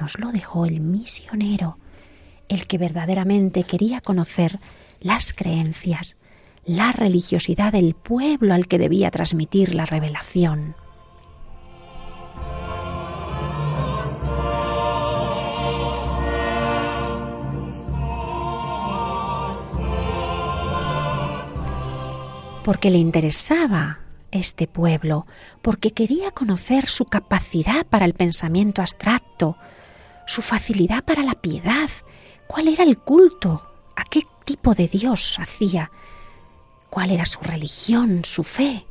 nos 0.00 0.18
lo 0.18 0.32
dejó 0.32 0.64
el 0.64 0.80
misionero, 0.80 1.76
el 2.48 2.66
que 2.66 2.78
verdaderamente 2.78 3.64
quería 3.64 4.00
conocer 4.00 4.58
las 5.02 5.32
creencias, 5.32 6.16
la 6.64 6.92
religiosidad 6.92 7.72
del 7.72 7.94
pueblo 7.94 8.54
al 8.54 8.66
que 8.66 8.78
debía 8.78 9.10
transmitir 9.10 9.74
la 9.74 9.86
revelación. 9.86 10.74
porque 22.62 22.90
le 22.90 22.98
interesaba 22.98 23.98
este 24.30 24.66
pueblo, 24.66 25.26
porque 25.60 25.90
quería 25.90 26.30
conocer 26.30 26.88
su 26.88 27.04
capacidad 27.04 27.84
para 27.86 28.04
el 28.06 28.14
pensamiento 28.14 28.80
abstracto, 28.80 29.56
su 30.26 30.42
facilidad 30.42 31.04
para 31.04 31.22
la 31.22 31.34
piedad, 31.34 31.90
cuál 32.46 32.68
era 32.68 32.84
el 32.84 32.98
culto, 32.98 33.62
a 33.96 34.04
qué 34.04 34.22
tipo 34.44 34.74
de 34.74 34.88
Dios 34.88 35.38
hacía, 35.38 35.90
cuál 36.90 37.10
era 37.10 37.26
su 37.26 37.40
religión, 37.40 38.24
su 38.24 38.44
fe, 38.44 38.86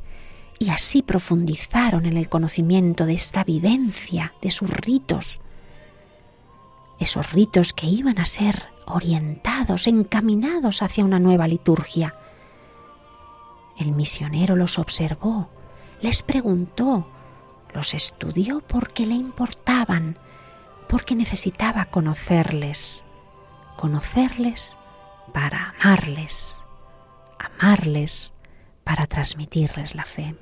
y 0.58 0.70
así 0.70 1.02
profundizaron 1.02 2.06
en 2.06 2.16
el 2.16 2.28
conocimiento 2.28 3.06
de 3.06 3.14
esta 3.14 3.44
vivencia, 3.44 4.34
de 4.40 4.50
sus 4.50 4.70
ritos, 4.70 5.40
esos 6.98 7.32
ritos 7.32 7.72
que 7.72 7.86
iban 7.86 8.18
a 8.18 8.26
ser 8.26 8.64
orientados, 8.86 9.86
encaminados 9.86 10.82
hacia 10.82 11.04
una 11.04 11.18
nueva 11.18 11.48
liturgia, 11.48 12.14
el 13.78 13.92
misionero 13.92 14.54
los 14.56 14.78
observó, 14.78 15.48
les 16.00 16.22
preguntó, 16.22 17.06
los 17.74 17.94
estudió 17.94 18.60
porque 18.60 19.06
le 19.06 19.14
importaban, 19.14 20.18
porque 20.88 21.14
necesitaba 21.14 21.86
conocerles, 21.86 23.02
conocerles 23.76 24.76
para 25.32 25.74
amarles, 25.80 26.58
amarles 27.38 28.32
para 28.84 29.06
transmitirles 29.06 29.94
la 29.94 30.04
fe. 30.04 30.34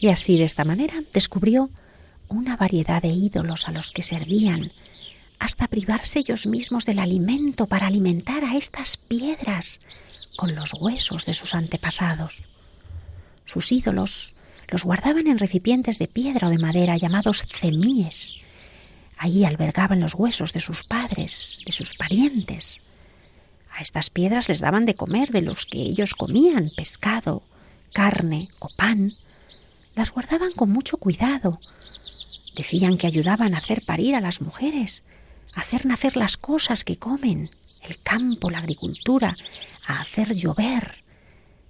Y 0.00 0.08
así 0.08 0.38
de 0.38 0.44
esta 0.44 0.64
manera 0.64 0.94
descubrió 1.12 1.70
una 2.28 2.56
variedad 2.56 3.02
de 3.02 3.08
ídolos 3.08 3.68
a 3.68 3.72
los 3.72 3.92
que 3.92 4.02
servían, 4.02 4.70
hasta 5.38 5.68
privarse 5.68 6.20
ellos 6.20 6.46
mismos 6.46 6.84
del 6.84 6.98
alimento 6.98 7.66
para 7.66 7.86
alimentar 7.86 8.44
a 8.44 8.56
estas 8.56 8.96
piedras 8.96 9.80
con 10.36 10.54
los 10.54 10.74
huesos 10.74 11.26
de 11.26 11.34
sus 11.34 11.54
antepasados. 11.54 12.44
Sus 13.44 13.72
ídolos 13.72 14.34
los 14.68 14.84
guardaban 14.84 15.26
en 15.26 15.38
recipientes 15.38 15.98
de 15.98 16.08
piedra 16.08 16.48
o 16.48 16.50
de 16.50 16.58
madera 16.58 16.96
llamados 16.96 17.44
cemíes. 17.48 18.34
Allí 19.16 19.44
albergaban 19.44 20.00
los 20.00 20.14
huesos 20.14 20.52
de 20.52 20.60
sus 20.60 20.84
padres, 20.84 21.62
de 21.64 21.72
sus 21.72 21.94
parientes. 21.94 22.82
A 23.70 23.80
estas 23.80 24.10
piedras 24.10 24.48
les 24.48 24.60
daban 24.60 24.84
de 24.84 24.94
comer 24.94 25.30
de 25.30 25.42
los 25.42 25.66
que 25.66 25.78
ellos 25.78 26.14
comían, 26.14 26.70
pescado, 26.76 27.42
carne 27.92 28.48
o 28.58 28.68
pan, 28.76 29.12
las 29.94 30.10
guardaban 30.12 30.52
con 30.52 30.70
mucho 30.70 30.96
cuidado. 30.98 31.58
Decían 32.58 32.98
que 32.98 33.06
ayudaban 33.06 33.54
a 33.54 33.58
hacer 33.58 33.82
parir 33.86 34.16
a 34.16 34.20
las 34.20 34.40
mujeres, 34.40 35.04
a 35.54 35.60
hacer 35.60 35.86
nacer 35.86 36.16
las 36.16 36.36
cosas 36.36 36.82
que 36.82 36.98
comen, 36.98 37.48
el 37.84 38.00
campo, 38.00 38.50
la 38.50 38.58
agricultura, 38.58 39.36
a 39.86 40.00
hacer 40.00 40.34
llover. 40.34 41.04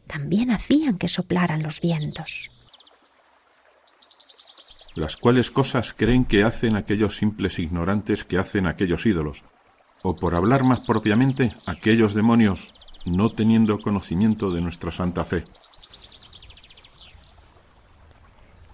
También 0.06 0.50
hacían 0.50 0.96
que 0.96 1.08
soplaran 1.08 1.62
los 1.62 1.82
vientos. 1.82 2.50
Las 4.94 5.18
cuales 5.18 5.50
cosas 5.50 5.92
creen 5.92 6.24
que 6.24 6.42
hacen 6.42 6.74
aquellos 6.74 7.18
simples 7.18 7.58
ignorantes 7.58 8.24
que 8.24 8.38
hacen 8.38 8.66
aquellos 8.66 9.04
ídolos, 9.04 9.44
o 10.02 10.16
por 10.16 10.34
hablar 10.34 10.64
más 10.64 10.80
propiamente, 10.80 11.54
aquellos 11.66 12.14
demonios, 12.14 12.72
no 13.04 13.28
teniendo 13.28 13.78
conocimiento 13.78 14.50
de 14.52 14.62
nuestra 14.62 14.90
santa 14.90 15.24
fe. 15.24 15.44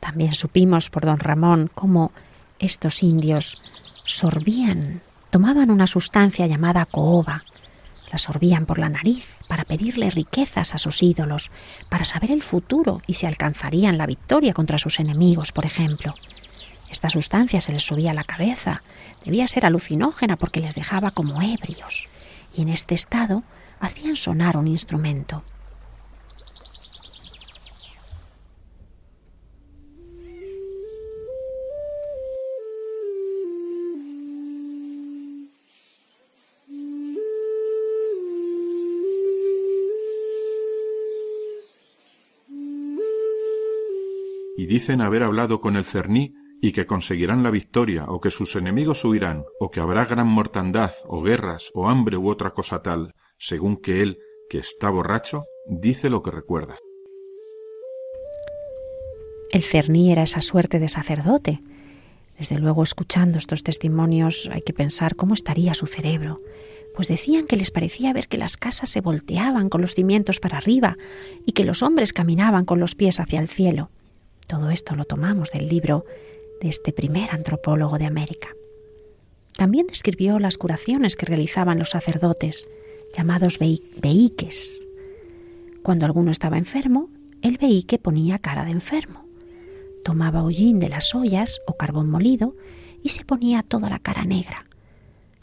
También 0.05 0.35
supimos 0.35 0.91
por 0.91 1.07
don 1.07 1.19
Ramón 1.19 1.71
cómo 1.75 2.13
estos 2.59 3.03
indios 3.03 3.57
sorbían, 4.05 5.01
tomaban 5.31 5.71
una 5.71 5.87
sustancia 5.87 6.47
llamada 6.47 6.85
cooba, 6.85 7.43
la 8.13 8.19
sorbían 8.19 8.67
por 8.67 8.79
la 8.79 8.91
nariz 8.91 9.35
para 9.49 9.65
pedirle 9.65 10.11
riquezas 10.11 10.75
a 10.75 10.79
sus 10.79 11.03
ídolos, 11.03 11.51
para 11.89 12.05
saber 12.05 12.33
el 12.33 12.43
futuro 12.43 13.01
y 13.07 13.15
si 13.15 13.25
alcanzarían 13.25 13.97
la 13.97 14.05
victoria 14.05 14.53
contra 14.53 14.77
sus 14.77 15.01
enemigos, 15.01 15.53
por 15.53 15.65
ejemplo. 15.65 16.15
Esta 16.91 17.09
sustancia 17.09 17.63
se 17.63 17.73
les 17.73 17.87
subía 17.87 18.11
a 18.11 18.15
la 18.15 18.25
cabeza, 18.25 18.83
debía 19.25 19.49
ser 19.49 19.65
alucinógena 19.65 20.37
porque 20.37 20.61
les 20.61 20.75
dejaba 20.75 21.13
como 21.13 21.41
ebrios, 21.41 22.11
y 22.55 22.61
en 22.61 22.69
este 22.69 22.95
estado 22.95 23.43
hacían 23.81 24.17
sonar 24.17 24.59
un 24.59 24.67
instrumento. 24.67 25.45
Dicen 44.67 45.01
haber 45.01 45.23
hablado 45.23 45.61
con 45.61 45.77
el 45.77 45.85
Cerní 45.85 46.35
y 46.61 46.73
que 46.73 46.87
conseguirán 46.87 47.43
la 47.43 47.51
victoria, 47.51 48.05
o 48.09 48.21
que 48.21 48.31
sus 48.31 48.57
enemigos 48.57 49.05
huirán, 49.05 49.45
o 49.61 49.71
que 49.71 49.81
habrá 49.81 50.07
gran 50.07 50.29
mortandad, 50.29 50.93
o 51.07 51.23
guerras, 51.23 51.71
o 51.75 51.89
hambre 51.89 52.17
u 52.17 52.29
otra 52.29 52.51
cosa 52.51 52.81
tal, 52.83 53.15
según 53.39 53.77
que 53.77 54.01
él, 54.01 54.19
que 54.49 54.59
está 54.59 54.89
borracho, 54.91 55.45
dice 55.67 56.09
lo 56.09 56.23
que 56.23 56.31
recuerda. 56.31 56.79
El 59.53 59.63
Cerní 59.63 60.11
era 60.11 60.23
esa 60.23 60.41
suerte 60.41 60.79
de 60.79 60.89
sacerdote. 60.89 61.61
Desde 62.39 62.59
luego, 62.59 62.83
escuchando 62.83 63.39
estos 63.39 63.63
testimonios, 63.63 64.49
hay 64.53 64.63
que 64.63 64.73
pensar 64.73 65.17
cómo 65.17 65.35
estaría 65.35 65.75
su 65.75 65.87
cerebro, 65.87 66.41
pues 66.95 67.09
decían 67.09 67.47
que 67.47 67.57
les 67.57 67.71
parecía 67.71 68.13
ver 68.13 68.29
que 68.29 68.39
las 68.39 68.57
casas 68.57 68.91
se 68.91 69.01
volteaban 69.01 69.69
con 69.69 69.81
los 69.81 69.95
cimientos 69.95 70.41
para 70.41 70.59
arriba 70.59 70.97
y 71.45 71.53
que 71.53 71.65
los 71.65 71.83
hombres 71.83 72.13
caminaban 72.13 72.65
con 72.65 72.81
los 72.81 72.95
pies 72.95 73.21
hacia 73.21 73.41
el 73.41 73.49
cielo. 73.49 73.91
Todo 74.47 74.71
esto 74.71 74.95
lo 74.95 75.05
tomamos 75.05 75.51
del 75.53 75.69
libro 75.69 76.05
de 76.61 76.69
este 76.69 76.93
primer 76.93 77.31
antropólogo 77.31 77.99
de 77.99 78.07
América. 78.07 78.49
También 79.57 79.87
describió 79.87 80.39
las 80.39 80.59
curaciones 80.59 81.17
que 81.17 81.27
realizaban 81.27 81.79
los 81.79 81.91
sacerdotes, 81.91 82.69
llamados 83.17 83.59
veiques. 83.59 84.83
Cuando 85.83 86.07
alguno 86.07 86.31
estaba 86.31 86.59
enfermo, 86.59 87.09
el 87.43 87.59
veique 87.59 87.99
ponía 87.99 88.39
cara 88.39 88.65
de 88.65 88.73
enfermo. 88.73 89.25
Tomaba 90.03 90.43
hollín 90.43 90.81
de 90.81 90.89
las 90.89 91.15
ollas 91.15 91.61
o 91.67 91.77
carbón 91.77 92.11
molido 92.11 92.57
y 93.03 93.11
se 93.11 93.25
ponía 93.25 93.63
toda 93.63 93.89
la 93.89 93.99
cara 93.99 94.25
negra. 94.25 94.65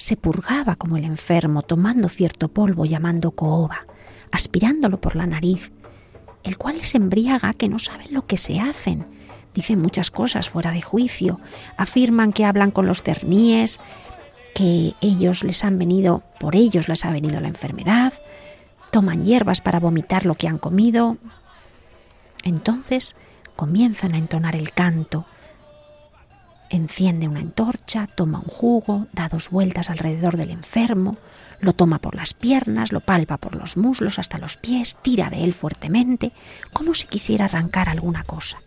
se 0.01 0.17
purgaba 0.17 0.75
como 0.77 0.97
el 0.97 1.03
enfermo, 1.05 1.61
tomando 1.61 2.09
cierto 2.09 2.47
polvo 2.47 2.85
llamando 2.85 3.31
cohoba, 3.31 3.85
aspirándolo 4.31 4.99
por 4.99 5.15
la 5.15 5.27
nariz, 5.27 5.71
el 6.43 6.57
cual 6.57 6.77
les 6.77 6.95
embriaga 6.95 7.53
que 7.53 7.69
no 7.69 7.79
saben 7.79 8.13
lo 8.13 8.25
que 8.25 8.37
se 8.37 8.59
hacen. 8.59 9.05
Dicen 9.53 9.81
muchas 9.81 10.11
cosas 10.11 10.49
fuera 10.49 10.71
de 10.71 10.81
juicio, 10.81 11.39
afirman 11.77 12.31
que 12.33 12.45
hablan 12.45 12.71
con 12.71 12.85
los 12.85 13.03
cerníes, 13.03 13.79
que 14.55 14.93
ellos 15.01 15.43
les 15.43 15.63
han 15.63 15.77
venido, 15.77 16.23
por 16.39 16.55
ellos 16.55 16.87
les 16.87 17.05
ha 17.05 17.11
venido 17.11 17.39
la 17.39 17.47
enfermedad, 17.47 18.13
toman 18.91 19.23
hierbas 19.23 19.61
para 19.61 19.79
vomitar 19.79 20.25
lo 20.25 20.35
que 20.35 20.47
han 20.47 20.57
comido. 20.57 21.17
Entonces 22.43 23.15
comienzan 23.55 24.13
a 24.13 24.17
entonar 24.17 24.55
el 24.55 24.71
canto, 24.71 25.25
enciende 26.69 27.27
una 27.27 27.41
antorcha, 27.41 28.07
toma 28.07 28.39
un 28.39 28.47
jugo, 28.47 29.07
da 29.13 29.29
dos 29.29 29.49
vueltas 29.49 29.89
alrededor 29.89 30.37
del 30.37 30.51
enfermo, 30.51 31.17
lo 31.61 31.73
toma 31.73 31.99
por 31.99 32.15
las 32.15 32.33
piernas, 32.33 32.91
lo 32.91 32.99
palpa 32.99 33.37
por 33.37 33.55
los 33.55 33.77
muslos 33.77 34.19
hasta 34.19 34.37
los 34.37 34.57
pies, 34.57 34.97
tira 35.01 35.29
de 35.29 35.43
él 35.43 35.53
fuertemente, 35.53 36.31
como 36.73 36.93
si 36.93 37.07
quisiera 37.07 37.45
arrancar 37.45 37.87
alguna 37.87 38.23
cosa. 38.23 38.61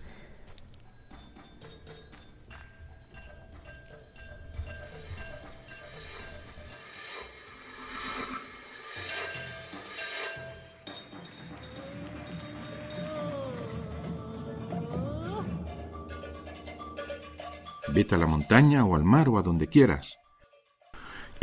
Vete 17.93 18.17
a 18.17 18.19
la 18.19 18.27
montaña 18.27 18.85
o 18.85 18.97
al 18.97 19.05
mar 19.05 19.29
o 19.29 19.39
a 19.39 19.43
donde 19.43 19.69
quieras. 19.69 20.19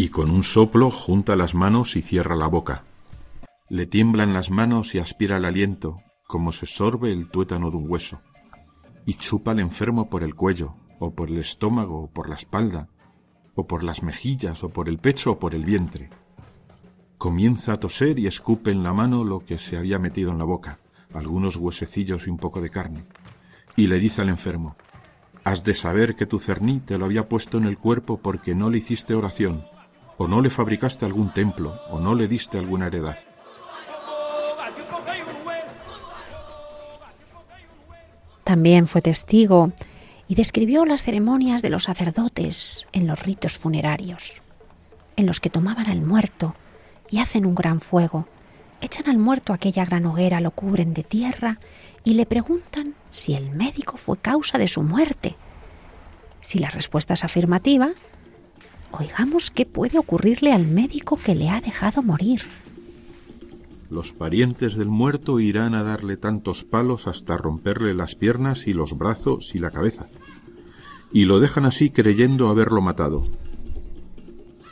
Y 0.01 0.09
con 0.09 0.31
un 0.31 0.41
soplo 0.41 0.89
junta 0.89 1.35
las 1.35 1.53
manos 1.53 1.95
y 1.95 2.01
cierra 2.01 2.35
la 2.35 2.47
boca. 2.47 2.85
Le 3.69 3.85
tiemblan 3.85 4.33
las 4.33 4.49
manos 4.49 4.95
y 4.95 4.97
aspira 4.97 5.37
el 5.37 5.45
aliento, 5.45 5.99
como 6.25 6.51
se 6.51 6.65
sorbe 6.65 7.11
el 7.11 7.29
tuétano 7.29 7.69
de 7.69 7.77
un 7.77 7.85
hueso. 7.87 8.19
Y 9.05 9.13
chupa 9.13 9.51
al 9.51 9.59
enfermo 9.59 10.09
por 10.09 10.23
el 10.23 10.33
cuello, 10.33 10.73
o 10.99 11.13
por 11.13 11.29
el 11.29 11.37
estómago, 11.37 12.05
o 12.05 12.07
por 12.07 12.29
la 12.29 12.35
espalda, 12.35 12.89
o 13.53 13.67
por 13.67 13.83
las 13.83 14.01
mejillas, 14.01 14.63
o 14.63 14.69
por 14.69 14.89
el 14.89 14.97
pecho, 14.97 15.33
o 15.33 15.39
por 15.39 15.53
el 15.53 15.65
vientre. 15.65 16.09
Comienza 17.19 17.73
a 17.73 17.79
toser 17.79 18.17
y 18.17 18.25
escupe 18.25 18.71
en 18.71 18.81
la 18.81 18.93
mano 18.93 19.23
lo 19.23 19.45
que 19.45 19.59
se 19.59 19.77
había 19.77 19.99
metido 19.99 20.31
en 20.31 20.39
la 20.39 20.45
boca, 20.45 20.79
algunos 21.13 21.57
huesecillos 21.57 22.25
y 22.25 22.31
un 22.31 22.37
poco 22.37 22.59
de 22.59 22.71
carne. 22.71 23.05
Y 23.75 23.85
le 23.85 23.99
dice 23.99 24.21
al 24.21 24.29
enfermo, 24.29 24.75
Has 25.43 25.63
de 25.63 25.75
saber 25.75 26.15
que 26.15 26.25
tu 26.25 26.39
cerní 26.39 26.79
te 26.79 26.97
lo 26.97 27.05
había 27.05 27.29
puesto 27.29 27.59
en 27.59 27.65
el 27.65 27.77
cuerpo 27.77 28.17
porque 28.17 28.55
no 28.55 28.71
le 28.71 28.79
hiciste 28.79 29.13
oración, 29.13 29.63
o 30.21 30.27
no 30.27 30.39
le 30.39 30.51
fabricaste 30.51 31.03
algún 31.03 31.33
templo, 31.33 31.81
o 31.89 31.97
no 31.97 32.13
le 32.13 32.27
diste 32.27 32.59
alguna 32.59 32.87
heredad. 32.87 33.17
También 38.43 38.85
fue 38.85 39.01
testigo 39.01 39.71
y 40.27 40.35
describió 40.35 40.85
las 40.85 41.03
ceremonias 41.03 41.63
de 41.63 41.71
los 41.71 41.85
sacerdotes 41.85 42.87
en 42.91 43.07
los 43.07 43.23
ritos 43.23 43.57
funerarios, 43.57 44.43
en 45.15 45.25
los 45.25 45.39
que 45.39 45.49
tomaban 45.49 45.87
al 45.87 46.01
muerto 46.01 46.53
y 47.09 47.17
hacen 47.17 47.47
un 47.47 47.55
gran 47.55 47.81
fuego, 47.81 48.27
echan 48.79 49.09
al 49.09 49.17
muerto 49.17 49.53
aquella 49.53 49.85
gran 49.85 50.05
hoguera, 50.05 50.39
lo 50.39 50.51
cubren 50.51 50.93
de 50.93 51.03
tierra 51.03 51.57
y 52.03 52.13
le 52.13 52.27
preguntan 52.27 52.93
si 53.09 53.33
el 53.33 53.49
médico 53.49 53.97
fue 53.97 54.19
causa 54.19 54.59
de 54.59 54.67
su 54.67 54.83
muerte. 54.83 55.35
Si 56.41 56.59
la 56.59 56.69
respuesta 56.69 57.15
es 57.15 57.23
afirmativa, 57.23 57.91
oigamos 58.91 59.51
qué 59.51 59.65
puede 59.65 59.97
ocurrirle 59.97 60.51
al 60.53 60.67
médico 60.67 61.17
que 61.17 61.35
le 61.35 61.49
ha 61.49 61.61
dejado 61.61 62.03
morir. 62.03 62.41
Los 63.89 64.13
parientes 64.13 64.75
del 64.75 64.87
muerto 64.87 65.39
irán 65.39 65.75
a 65.75 65.83
darle 65.83 66.15
tantos 66.15 66.63
palos 66.63 67.07
hasta 67.07 67.35
romperle 67.35 67.93
las 67.93 68.15
piernas 68.15 68.67
y 68.67 68.73
los 68.73 68.97
brazos 68.97 69.53
y 69.53 69.59
la 69.59 69.71
cabeza, 69.71 70.07
y 71.11 71.25
lo 71.25 71.39
dejan 71.39 71.65
así 71.65 71.89
creyendo 71.89 72.47
haberlo 72.47 72.81
matado. 72.81 73.23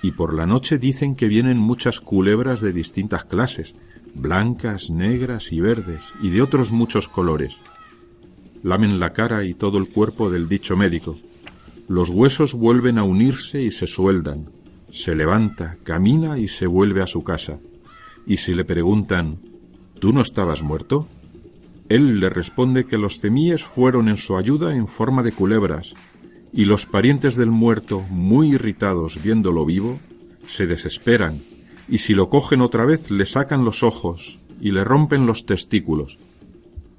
Y 0.01 0.12
por 0.12 0.34
la 0.34 0.45
noche 0.45 0.77
dicen 0.77 1.15
que 1.15 1.27
vienen 1.27 1.58
muchas 1.58 1.99
culebras 1.99 2.62
de 2.62 2.71
distintas 2.71 3.25
clases, 3.25 3.75
blancas, 4.15 4.89
negras 4.89 5.51
y 5.51 5.60
verdes, 5.60 6.13
y 6.21 6.29
de 6.29 6.41
otros 6.41 6.71
muchos 6.71 7.10
colores. 7.10 7.58
Lamen 8.63 8.99
la 8.99 9.12
cara 9.12 9.43
y 9.43 9.53
todo 9.53 9.77
el 9.77 9.89
cuerpo 9.89 10.29
del 10.29 10.47
dicho 10.47 10.77
médico. 10.77 11.17
Los 11.89 12.08
huesos 12.08 12.54
vuelven 12.54 12.97
a 12.97 13.04
unirse 13.04 13.62
y 13.62 13.71
se 13.71 13.86
sueldan. 13.86 14.49
Se 14.91 15.13
levanta, 15.13 15.75
camina 15.84 16.39
y 16.39 16.47
se 16.47 16.67
vuelve 16.67 17.02
a 17.02 17.08
su 17.08 17.25
casa. 17.25 17.60
Y 18.25 18.38
si 18.38 18.54
le 18.54 18.63
preguntan, 18.63 19.39
¿tú 19.99 20.13
no 20.13 20.21
estabas 20.21 20.63
muerto? 20.63 21.06
Él 21.89 22.21
le 22.21 22.30
responde 22.30 22.86
que 22.86 22.97
los 22.97 23.19
temíes 23.19 23.65
fueron 23.65 24.08
en 24.08 24.15
su 24.15 24.38
ayuda 24.38 24.73
en 24.73 24.88
forma 24.88 25.21
de 25.21 25.34
culebras, 25.34 25.95
y 26.54 26.63
los 26.63 26.86
parientes 26.86 27.36
del 27.36 27.52
muerto, 27.52 27.99
muy 28.10 28.54
irritados 28.54 29.21
viéndolo 29.21 29.65
vivo, 29.65 29.99
se 30.47 30.65
desesperan 30.65 31.41
y 31.89 31.97
si 31.99 32.13
lo 32.13 32.30
cogen 32.30 32.62
otra 32.62 32.86
vez 32.86 33.10
le 33.10 33.25
sacan 33.25 33.65
los 33.65 33.84
ojos 33.84 34.39
y 34.62 34.71
le 34.71 34.84
rompen 34.84 35.25
los 35.25 35.45
testículos, 35.45 36.19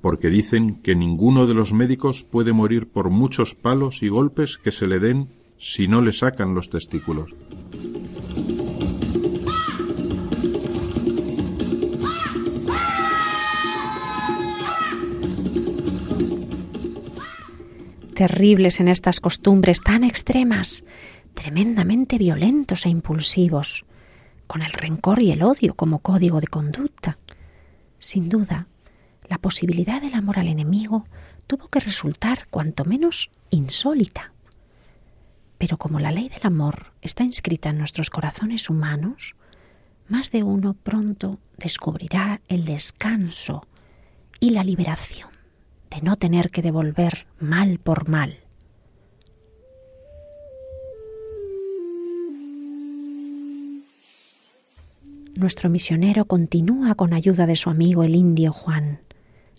porque 0.00 0.28
dicen 0.28 0.76
que 0.82 0.94
ninguno 0.94 1.46
de 1.46 1.54
los 1.54 1.72
médicos 1.72 2.24
puede 2.24 2.52
morir 2.52 2.88
por 2.88 3.10
muchos 3.10 3.54
palos 3.54 4.02
y 4.02 4.08
golpes 4.08 4.58
que 4.58 4.72
se 4.72 4.86
le 4.86 4.98
den 4.98 5.28
si 5.58 5.88
no 5.88 6.00
le 6.00 6.12
sacan 6.12 6.54
los 6.54 6.70
testículos. 6.70 7.34
Terribles 18.14 18.80
en 18.80 18.88
estas 18.88 19.20
costumbres 19.20 19.80
tan 19.80 20.04
extremas, 20.04 20.84
tremendamente 21.34 22.18
violentos 22.18 22.84
e 22.84 22.90
impulsivos 22.90 23.86
con 24.46 24.62
el 24.62 24.72
rencor 24.72 25.22
y 25.22 25.30
el 25.30 25.42
odio 25.42 25.74
como 25.74 26.00
código 26.00 26.40
de 26.40 26.48
conducta. 26.48 27.18
Sin 28.00 28.28
duda, 28.28 28.66
la 29.30 29.38
posibilidad 29.38 30.02
del 30.02 30.14
amor 30.14 30.40
al 30.40 30.48
enemigo 30.48 31.06
tuvo 31.46 31.68
que 31.68 31.78
resultar 31.78 32.48
cuanto 32.50 32.84
menos 32.84 33.30
insólita. 33.50 34.32
Pero 35.56 35.78
como 35.78 36.00
la 36.00 36.10
ley 36.10 36.28
del 36.28 36.44
amor 36.44 36.92
está 37.00 37.22
inscrita 37.22 37.70
en 37.70 37.78
nuestros 37.78 38.10
corazones 38.10 38.68
humanos, 38.68 39.36
más 40.08 40.32
de 40.32 40.42
uno 40.42 40.74
pronto 40.74 41.38
descubrirá 41.56 42.40
el 42.48 42.64
descanso 42.64 43.66
y 44.40 44.50
la 44.50 44.64
liberación 44.64 45.30
de 45.90 46.02
no 46.02 46.16
tener 46.16 46.50
que 46.50 46.62
devolver 46.62 47.26
mal 47.38 47.78
por 47.78 48.08
mal. 48.08 48.40
nuestro 55.36 55.70
misionero 55.70 56.26
continúa 56.26 56.94
con 56.94 57.14
ayuda 57.14 57.46
de 57.46 57.56
su 57.56 57.70
amigo 57.70 58.02
el 58.02 58.14
indio 58.14 58.52
Juan, 58.52 59.00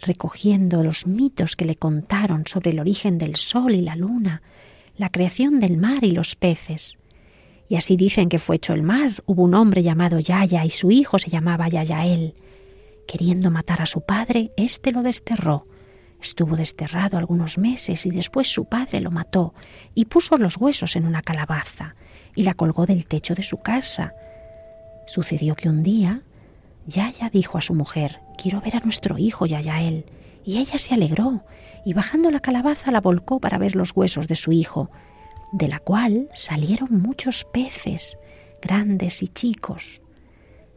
recogiendo 0.02 0.84
los 0.84 1.08
mitos 1.08 1.56
que 1.56 1.66
le 1.66 1.76
contaron 1.76 2.44
sobre 2.46 2.72
el 2.72 2.80
origen 2.80 3.18
del 3.18 3.36
sol 3.36 3.74
y 3.74 3.82
la 3.82 3.96
luna, 3.96 4.42
la 4.98 5.10
creación 5.10 5.60
del 5.60 5.78
mar 5.78 6.04
y 6.04 6.12
los 6.12 6.36
peces. 6.36 6.98
Y 7.70 7.76
así 7.76 7.96
dicen 7.96 8.28
que 8.28 8.40
fue 8.40 8.58
hecho 8.58 8.74
el 8.74 8.84
mar, 8.84 9.24
hubo 9.26 9.44
un 9.44 9.54
hombre 9.54 9.84
llamado 9.84 10.20
Yaya 10.20 10.66
y 10.66 10.70
su 10.70 10.92
hijo 10.92 11.20
se 11.20 11.30
llamaba 11.30 11.70
Yayael. 11.70 12.36
Queriendo 13.08 13.50
matar 13.50 13.82
a 13.82 13.86
su 13.86 14.02
padre, 14.02 14.52
éste 14.58 14.92
lo 14.92 15.04
desterró. 15.04 15.68
Estuvo 16.22 16.56
desterrado 16.56 17.18
algunos 17.18 17.58
meses 17.58 18.06
y 18.06 18.12
después 18.12 18.48
su 18.48 18.66
padre 18.66 19.02
lo 19.02 19.10
mató 19.10 19.54
y 19.96 20.06
puso 20.06 20.38
los 20.38 20.58
huesos 20.58 20.96
en 20.96 21.06
una 21.06 21.22
calabaza 21.22 21.96
y 22.36 22.44
la 22.44 22.54
colgó 22.54 22.86
del 22.86 23.08
techo 23.08 23.34
de 23.34 23.44
su 23.44 23.58
casa 23.58 24.14
Sucedió 25.12 25.56
que 25.56 25.68
un 25.68 25.84
día 25.84 26.22
Yaya 26.88 27.30
dijo 27.30 27.58
a 27.58 27.62
su 27.62 27.74
mujer, 27.74 28.20
quiero 28.38 28.62
ver 28.62 28.76
a 28.76 28.80
nuestro 28.80 29.18
hijo 29.18 29.46
Yayael, 29.46 30.06
y 30.44 30.58
ella 30.58 30.78
se 30.78 30.94
alegró, 30.94 31.44
y 31.86 31.94
bajando 31.94 32.32
la 32.32 32.40
calabaza 32.40 32.92
la 32.92 33.02
volcó 33.02 33.40
para 33.40 33.58
ver 33.58 33.76
los 33.76 33.96
huesos 33.96 34.28
de 34.28 34.36
su 34.36 34.52
hijo, 34.52 34.90
de 35.52 35.68
la 35.68 35.80
cual 35.80 36.30
salieron 36.34 37.02
muchos 37.02 37.46
peces, 37.46 38.18
grandes 38.62 39.22
y 39.22 39.28
chicos, 39.28 40.02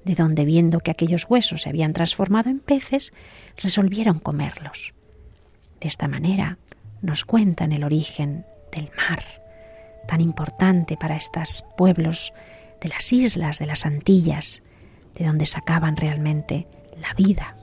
de 0.04 0.14
donde 0.14 0.44
viendo 0.44 0.80
que 0.80 0.90
aquellos 0.90 1.26
huesos 1.28 1.62
se 1.62 1.68
habían 1.68 1.92
transformado 1.92 2.50
en 2.50 2.60
peces, 2.60 3.12
resolvieron 3.56 4.18
comerlos. 4.18 4.92
De 5.80 5.88
esta 5.88 6.08
manera 6.08 6.58
nos 7.00 7.24
cuentan 7.24 7.72
el 7.72 7.84
origen 7.84 8.44
del 8.72 8.90
mar, 8.96 9.22
tan 10.06 10.20
importante 10.20 10.96
para 10.96 11.16
estos 11.16 11.64
pueblos 11.76 12.32
de 12.80 12.88
las 12.88 13.12
islas 13.12 13.58
de 13.58 13.66
las 13.66 13.86
Antillas, 13.86 14.62
de 15.16 15.26
donde 15.26 15.46
sacaban 15.46 15.96
realmente 15.96 16.66
la 17.00 17.14
vida. 17.14 17.56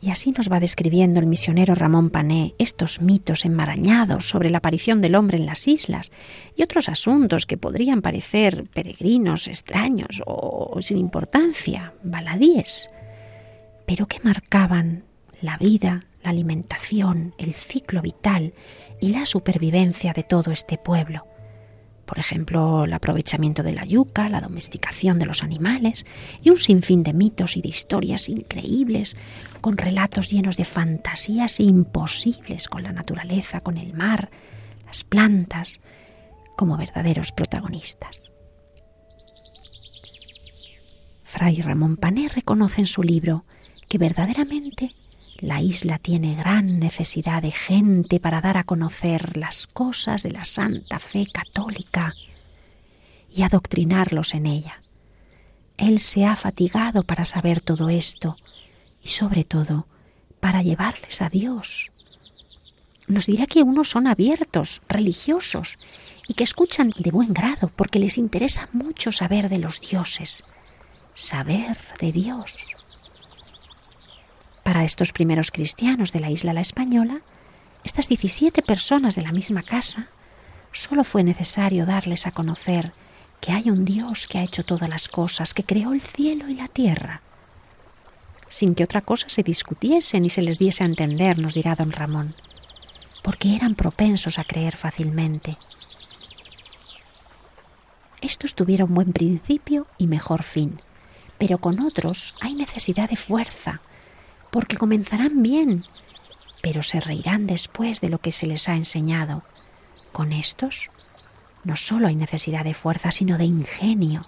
Y 0.00 0.10
así 0.10 0.30
nos 0.30 0.50
va 0.50 0.58
describiendo 0.58 1.20
el 1.20 1.26
misionero 1.26 1.74
Ramón 1.74 2.08
Pané 2.08 2.54
estos 2.58 3.02
mitos 3.02 3.44
enmarañados 3.44 4.26
sobre 4.26 4.48
la 4.48 4.56
aparición 4.56 5.02
del 5.02 5.14
hombre 5.14 5.36
en 5.36 5.44
las 5.44 5.68
islas 5.68 6.10
y 6.56 6.62
otros 6.62 6.88
asuntos 6.88 7.44
que 7.44 7.58
podrían 7.58 8.00
parecer 8.00 8.64
peregrinos, 8.72 9.48
extraños 9.48 10.22
o 10.24 10.78
sin 10.80 10.96
importancia, 10.96 11.92
baladíes 12.02 12.88
pero 13.88 14.06
que 14.06 14.20
marcaban 14.22 15.04
la 15.40 15.56
vida, 15.56 16.04
la 16.22 16.28
alimentación, 16.28 17.34
el 17.38 17.54
ciclo 17.54 18.02
vital 18.02 18.52
y 19.00 19.08
la 19.08 19.24
supervivencia 19.24 20.12
de 20.12 20.24
todo 20.24 20.52
este 20.52 20.76
pueblo. 20.76 21.26
Por 22.04 22.18
ejemplo, 22.18 22.84
el 22.84 22.92
aprovechamiento 22.92 23.62
de 23.62 23.72
la 23.72 23.86
yuca, 23.86 24.28
la 24.28 24.42
domesticación 24.42 25.18
de 25.18 25.24
los 25.24 25.42
animales 25.42 26.04
y 26.42 26.50
un 26.50 26.58
sinfín 26.58 27.02
de 27.02 27.14
mitos 27.14 27.56
y 27.56 27.62
de 27.62 27.68
historias 27.68 28.28
increíbles, 28.28 29.16
con 29.62 29.78
relatos 29.78 30.30
llenos 30.30 30.58
de 30.58 30.66
fantasías 30.66 31.58
imposibles 31.58 32.68
con 32.68 32.82
la 32.82 32.92
naturaleza, 32.92 33.60
con 33.60 33.78
el 33.78 33.94
mar, 33.94 34.28
las 34.84 35.02
plantas, 35.02 35.80
como 36.56 36.76
verdaderos 36.76 37.32
protagonistas. 37.32 38.32
Fray 41.22 41.62
Ramón 41.62 41.96
Pané 41.96 42.28
reconoce 42.28 42.82
en 42.82 42.86
su 42.86 43.02
libro 43.02 43.44
que 43.88 43.98
verdaderamente 43.98 44.94
la 45.38 45.60
isla 45.62 45.98
tiene 45.98 46.34
gran 46.34 46.78
necesidad 46.78 47.42
de 47.42 47.52
gente 47.52 48.20
para 48.20 48.40
dar 48.40 48.56
a 48.56 48.64
conocer 48.64 49.36
las 49.36 49.66
cosas 49.66 50.22
de 50.22 50.32
la 50.32 50.44
Santa 50.44 50.98
Fe 50.98 51.26
católica 51.32 52.12
y 53.34 53.42
adoctrinarlos 53.42 54.34
en 54.34 54.46
ella. 54.46 54.82
Él 55.76 56.00
se 56.00 56.26
ha 56.26 56.34
fatigado 56.34 57.04
para 57.04 57.24
saber 57.24 57.60
todo 57.60 57.88
esto 57.88 58.36
y 59.02 59.08
sobre 59.08 59.44
todo 59.44 59.86
para 60.40 60.62
llevarles 60.62 61.22
a 61.22 61.28
Dios. 61.28 61.92
Nos 63.06 63.26
dirá 63.26 63.46
que 63.46 63.62
unos 63.62 63.90
son 63.90 64.06
abiertos, 64.06 64.82
religiosos, 64.88 65.78
y 66.26 66.34
que 66.34 66.44
escuchan 66.44 66.92
de 66.98 67.10
buen 67.10 67.32
grado 67.32 67.72
porque 67.74 67.98
les 67.98 68.18
interesa 68.18 68.68
mucho 68.72 69.12
saber 69.12 69.48
de 69.48 69.58
los 69.58 69.80
dioses, 69.80 70.44
saber 71.14 71.78
de 72.00 72.12
Dios. 72.12 72.77
Para 74.68 74.84
estos 74.84 75.14
primeros 75.14 75.50
cristianos 75.50 76.12
de 76.12 76.20
la 76.20 76.28
isla 76.28 76.52
La 76.52 76.60
Española, 76.60 77.22
estas 77.84 78.06
17 78.06 78.60
personas 78.60 79.16
de 79.16 79.22
la 79.22 79.32
misma 79.32 79.62
casa, 79.62 80.08
solo 80.72 81.04
fue 81.04 81.24
necesario 81.24 81.86
darles 81.86 82.26
a 82.26 82.32
conocer 82.32 82.92
que 83.40 83.52
hay 83.52 83.70
un 83.70 83.86
Dios 83.86 84.26
que 84.26 84.36
ha 84.36 84.42
hecho 84.42 84.66
todas 84.66 84.90
las 84.90 85.08
cosas, 85.08 85.54
que 85.54 85.64
creó 85.64 85.94
el 85.94 86.02
cielo 86.02 86.50
y 86.50 86.54
la 86.54 86.68
tierra, 86.68 87.22
sin 88.50 88.74
que 88.74 88.84
otra 88.84 89.00
cosa 89.00 89.30
se 89.30 89.42
discutiese 89.42 90.20
ni 90.20 90.28
se 90.28 90.42
les 90.42 90.58
diese 90.58 90.82
a 90.82 90.86
entender, 90.86 91.38
nos 91.38 91.54
dirá 91.54 91.74
don 91.74 91.90
Ramón, 91.90 92.34
porque 93.22 93.56
eran 93.56 93.74
propensos 93.74 94.38
a 94.38 94.44
creer 94.44 94.76
fácilmente. 94.76 95.56
Estos 98.20 98.54
tuvieron 98.54 98.92
buen 98.92 99.14
principio 99.14 99.86
y 99.96 100.08
mejor 100.08 100.42
fin, 100.42 100.78
pero 101.38 101.56
con 101.56 101.80
otros 101.80 102.34
hay 102.42 102.52
necesidad 102.52 103.08
de 103.08 103.16
fuerza, 103.16 103.80
porque 104.50 104.76
comenzarán 104.76 105.42
bien, 105.42 105.84
pero 106.62 106.82
se 106.82 107.00
reirán 107.00 107.46
después 107.46 108.00
de 108.00 108.08
lo 108.08 108.18
que 108.18 108.32
se 108.32 108.46
les 108.46 108.68
ha 108.68 108.74
enseñado. 108.74 109.42
Con 110.12 110.32
estos 110.32 110.90
no 111.64 111.76
solo 111.76 112.08
hay 112.08 112.16
necesidad 112.16 112.64
de 112.64 112.74
fuerza, 112.74 113.12
sino 113.12 113.38
de 113.38 113.44
ingenio, 113.44 114.22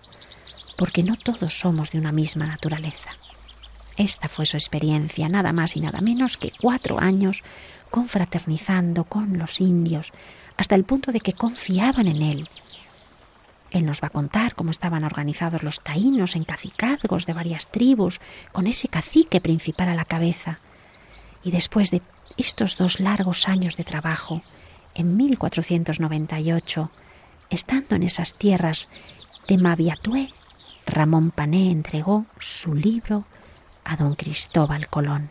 porque 0.76 1.02
no 1.02 1.16
todos 1.16 1.58
somos 1.58 1.90
de 1.90 1.98
una 1.98 2.12
misma 2.12 2.46
naturaleza. 2.46 3.10
Esta 3.96 4.28
fue 4.28 4.46
su 4.46 4.56
experiencia, 4.56 5.28
nada 5.28 5.52
más 5.52 5.76
y 5.76 5.80
nada 5.80 6.00
menos 6.00 6.38
que 6.38 6.52
cuatro 6.60 7.00
años 7.00 7.42
confraternizando 7.90 9.04
con 9.04 9.38
los 9.38 9.60
indios, 9.60 10.12
hasta 10.56 10.74
el 10.74 10.84
punto 10.84 11.12
de 11.12 11.20
que 11.20 11.32
confiaban 11.32 12.06
en 12.06 12.22
él, 12.22 12.48
él 13.70 13.86
nos 13.86 14.02
va 14.02 14.08
a 14.08 14.10
contar 14.10 14.54
cómo 14.54 14.70
estaban 14.70 15.04
organizados 15.04 15.62
los 15.62 15.80
taínos 15.80 16.36
en 16.36 16.44
cacicazgos 16.44 17.26
de 17.26 17.32
varias 17.32 17.70
tribus, 17.70 18.20
con 18.52 18.66
ese 18.66 18.88
cacique 18.88 19.40
principal 19.40 19.88
a 19.88 19.94
la 19.94 20.04
cabeza. 20.04 20.58
Y 21.44 21.52
después 21.52 21.90
de 21.90 22.02
estos 22.36 22.76
dos 22.76 23.00
largos 23.00 23.48
años 23.48 23.76
de 23.76 23.84
trabajo, 23.84 24.42
en 24.94 25.16
1498, 25.16 26.90
estando 27.48 27.96
en 27.96 28.02
esas 28.02 28.34
tierras 28.34 28.88
de 29.48 29.58
Maviatué, 29.58 30.30
Ramón 30.86 31.30
Pané 31.30 31.70
entregó 31.70 32.26
su 32.38 32.74
libro 32.74 33.26
a 33.84 33.96
don 33.96 34.14
Cristóbal 34.14 34.88
Colón. 34.88 35.30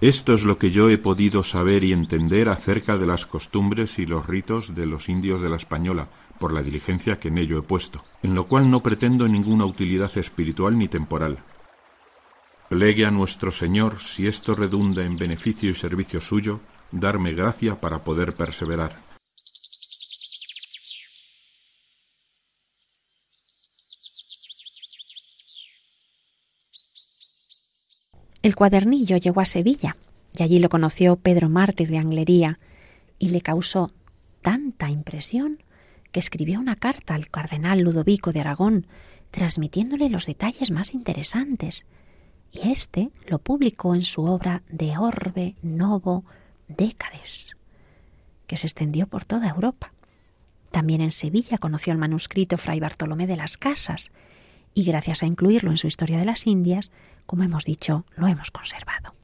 Esto 0.00 0.32
es 0.32 0.44
lo 0.44 0.56
que 0.56 0.70
yo 0.70 0.88
he 0.88 0.96
podido 0.96 1.44
saber 1.44 1.84
y 1.84 1.92
entender 1.92 2.48
acerca 2.48 2.96
de 2.96 3.06
las 3.06 3.26
costumbres 3.26 3.98
y 3.98 4.06
los 4.06 4.26
ritos 4.26 4.74
de 4.74 4.86
los 4.86 5.10
indios 5.10 5.42
de 5.42 5.50
la 5.50 5.56
Española, 5.56 6.08
por 6.40 6.52
la 6.54 6.62
diligencia 6.62 7.18
que 7.20 7.28
en 7.28 7.38
ello 7.38 7.58
he 7.58 7.62
puesto, 7.62 8.02
en 8.22 8.34
lo 8.34 8.46
cual 8.46 8.70
no 8.70 8.80
pretendo 8.80 9.28
ninguna 9.28 9.66
utilidad 9.66 10.10
espiritual 10.16 10.76
ni 10.76 10.88
temporal. 10.88 11.38
Plegue 12.70 13.04
a 13.04 13.10
nuestro 13.10 13.52
Señor, 13.52 14.00
si 14.00 14.26
esto 14.26 14.54
redunda 14.54 15.04
en 15.04 15.16
beneficio 15.16 15.70
y 15.70 15.74
servicio 15.74 16.20
suyo, 16.20 16.60
darme 16.90 17.34
gracia 17.34 17.76
para 17.76 17.98
poder 17.98 18.34
perseverar. 18.34 18.98
El 28.42 28.54
cuadernillo 28.54 29.18
llegó 29.18 29.42
a 29.42 29.44
Sevilla 29.44 29.96
y 30.38 30.42
allí 30.42 30.58
lo 30.58 30.70
conoció 30.70 31.16
Pedro 31.16 31.50
Mártir 31.50 31.90
de 31.90 31.98
Anglería 31.98 32.58
y 33.18 33.28
le 33.28 33.42
causó 33.42 33.92
tanta 34.40 34.88
impresión 34.88 35.58
que 36.12 36.20
escribió 36.20 36.60
una 36.60 36.76
carta 36.76 37.14
al 37.14 37.28
cardenal 37.28 37.80
Ludovico 37.80 38.32
de 38.32 38.40
Aragón, 38.40 38.86
transmitiéndole 39.30 40.08
los 40.08 40.26
detalles 40.26 40.70
más 40.70 40.94
interesantes, 40.94 41.86
y 42.52 42.68
éste 42.68 43.10
lo 43.26 43.38
publicó 43.38 43.94
en 43.94 44.04
su 44.04 44.24
obra 44.24 44.62
De 44.68 44.98
Orbe 44.98 45.54
Novo 45.62 46.24
Décades, 46.68 47.56
que 48.46 48.56
se 48.56 48.66
extendió 48.66 49.06
por 49.06 49.24
toda 49.24 49.48
Europa. 49.48 49.92
También 50.72 51.00
en 51.00 51.12
Sevilla 51.12 51.58
conoció 51.58 51.92
el 51.92 51.98
manuscrito 51.98 52.58
Fray 52.58 52.80
Bartolomé 52.80 53.26
de 53.26 53.36
las 53.36 53.56
Casas, 53.56 54.10
y 54.74 54.84
gracias 54.84 55.22
a 55.22 55.26
incluirlo 55.26 55.70
en 55.70 55.76
su 55.76 55.86
Historia 55.86 56.18
de 56.18 56.24
las 56.24 56.46
Indias, 56.46 56.90
como 57.26 57.44
hemos 57.44 57.64
dicho, 57.64 58.04
lo 58.16 58.26
hemos 58.26 58.50
conservado. 58.50 59.14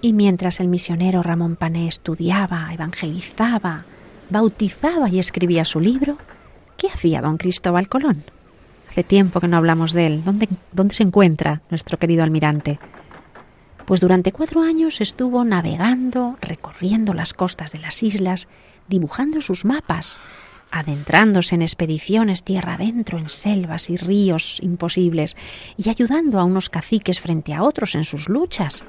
Y 0.00 0.12
mientras 0.12 0.60
el 0.60 0.68
misionero 0.68 1.22
Ramón 1.22 1.56
Pané 1.56 1.88
estudiaba, 1.88 2.72
evangelizaba, 2.72 3.84
bautizaba 4.30 5.08
y 5.08 5.18
escribía 5.18 5.64
su 5.64 5.80
libro, 5.80 6.18
¿qué 6.76 6.88
hacía 6.88 7.20
don 7.20 7.36
Cristóbal 7.36 7.88
Colón? 7.88 8.22
Hace 8.90 9.02
tiempo 9.02 9.40
que 9.40 9.48
no 9.48 9.56
hablamos 9.56 9.92
de 9.92 10.06
él. 10.06 10.24
¿Dónde, 10.24 10.48
¿Dónde 10.72 10.94
se 10.94 11.02
encuentra 11.02 11.62
nuestro 11.70 11.98
querido 11.98 12.22
almirante? 12.22 12.78
Pues 13.86 14.00
durante 14.00 14.32
cuatro 14.32 14.62
años 14.62 15.00
estuvo 15.00 15.44
navegando, 15.44 16.36
recorriendo 16.40 17.14
las 17.14 17.34
costas 17.34 17.72
de 17.72 17.78
las 17.80 18.02
islas, 18.02 18.46
dibujando 18.86 19.40
sus 19.40 19.64
mapas, 19.64 20.20
adentrándose 20.70 21.54
en 21.54 21.62
expediciones 21.62 22.44
tierra 22.44 22.74
adentro, 22.74 23.18
en 23.18 23.28
selvas 23.28 23.90
y 23.90 23.96
ríos 23.96 24.58
imposibles, 24.62 25.36
y 25.76 25.88
ayudando 25.88 26.38
a 26.38 26.44
unos 26.44 26.70
caciques 26.70 27.20
frente 27.20 27.54
a 27.54 27.62
otros 27.62 27.94
en 27.94 28.04
sus 28.04 28.28
luchas, 28.28 28.84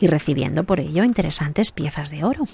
y 0.00 0.06
recibiendo 0.06 0.64
por 0.64 0.80
ello 0.80 1.04
interesantes 1.04 1.72
piezas 1.72 2.10
de 2.10 2.24
oro. 2.24 2.44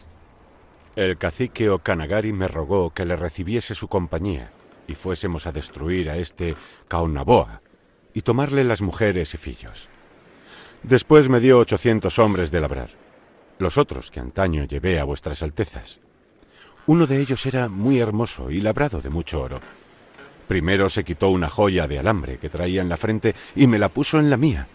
El 0.96 1.18
cacique 1.18 1.70
Okanagari 1.70 2.32
me 2.32 2.48
rogó 2.48 2.90
que 2.90 3.04
le 3.04 3.16
recibiese 3.16 3.74
su 3.74 3.88
compañía 3.88 4.50
y 4.88 4.94
fuésemos 4.94 5.46
a 5.46 5.52
destruir 5.52 6.10
a 6.10 6.16
este 6.16 6.56
Kaunaboa 6.88 7.62
y 8.12 8.22
tomarle 8.22 8.64
las 8.64 8.82
mujeres 8.82 9.34
y 9.34 9.36
fillos. 9.36 9.88
Después 10.82 11.28
me 11.28 11.40
dio 11.40 11.58
ochocientos 11.58 12.18
hombres 12.18 12.50
de 12.50 12.60
labrar, 12.60 12.90
los 13.58 13.78
otros 13.78 14.10
que 14.10 14.20
antaño 14.20 14.64
llevé 14.64 14.98
a 14.98 15.04
vuestras 15.04 15.42
altezas. 15.42 16.00
Uno 16.86 17.06
de 17.06 17.20
ellos 17.20 17.44
era 17.46 17.68
muy 17.68 17.98
hermoso 17.98 18.50
y 18.50 18.60
labrado 18.60 19.00
de 19.00 19.10
mucho 19.10 19.40
oro. 19.40 19.60
Primero 20.48 20.88
se 20.88 21.04
quitó 21.04 21.28
una 21.30 21.48
joya 21.48 21.86
de 21.86 21.98
alambre 21.98 22.38
que 22.38 22.50
traía 22.50 22.82
en 22.82 22.88
la 22.88 22.96
frente 22.96 23.34
y 23.54 23.66
me 23.66 23.78
la 23.78 23.88
puso 23.88 24.18
en 24.18 24.30
la 24.30 24.36
mía, 24.36 24.66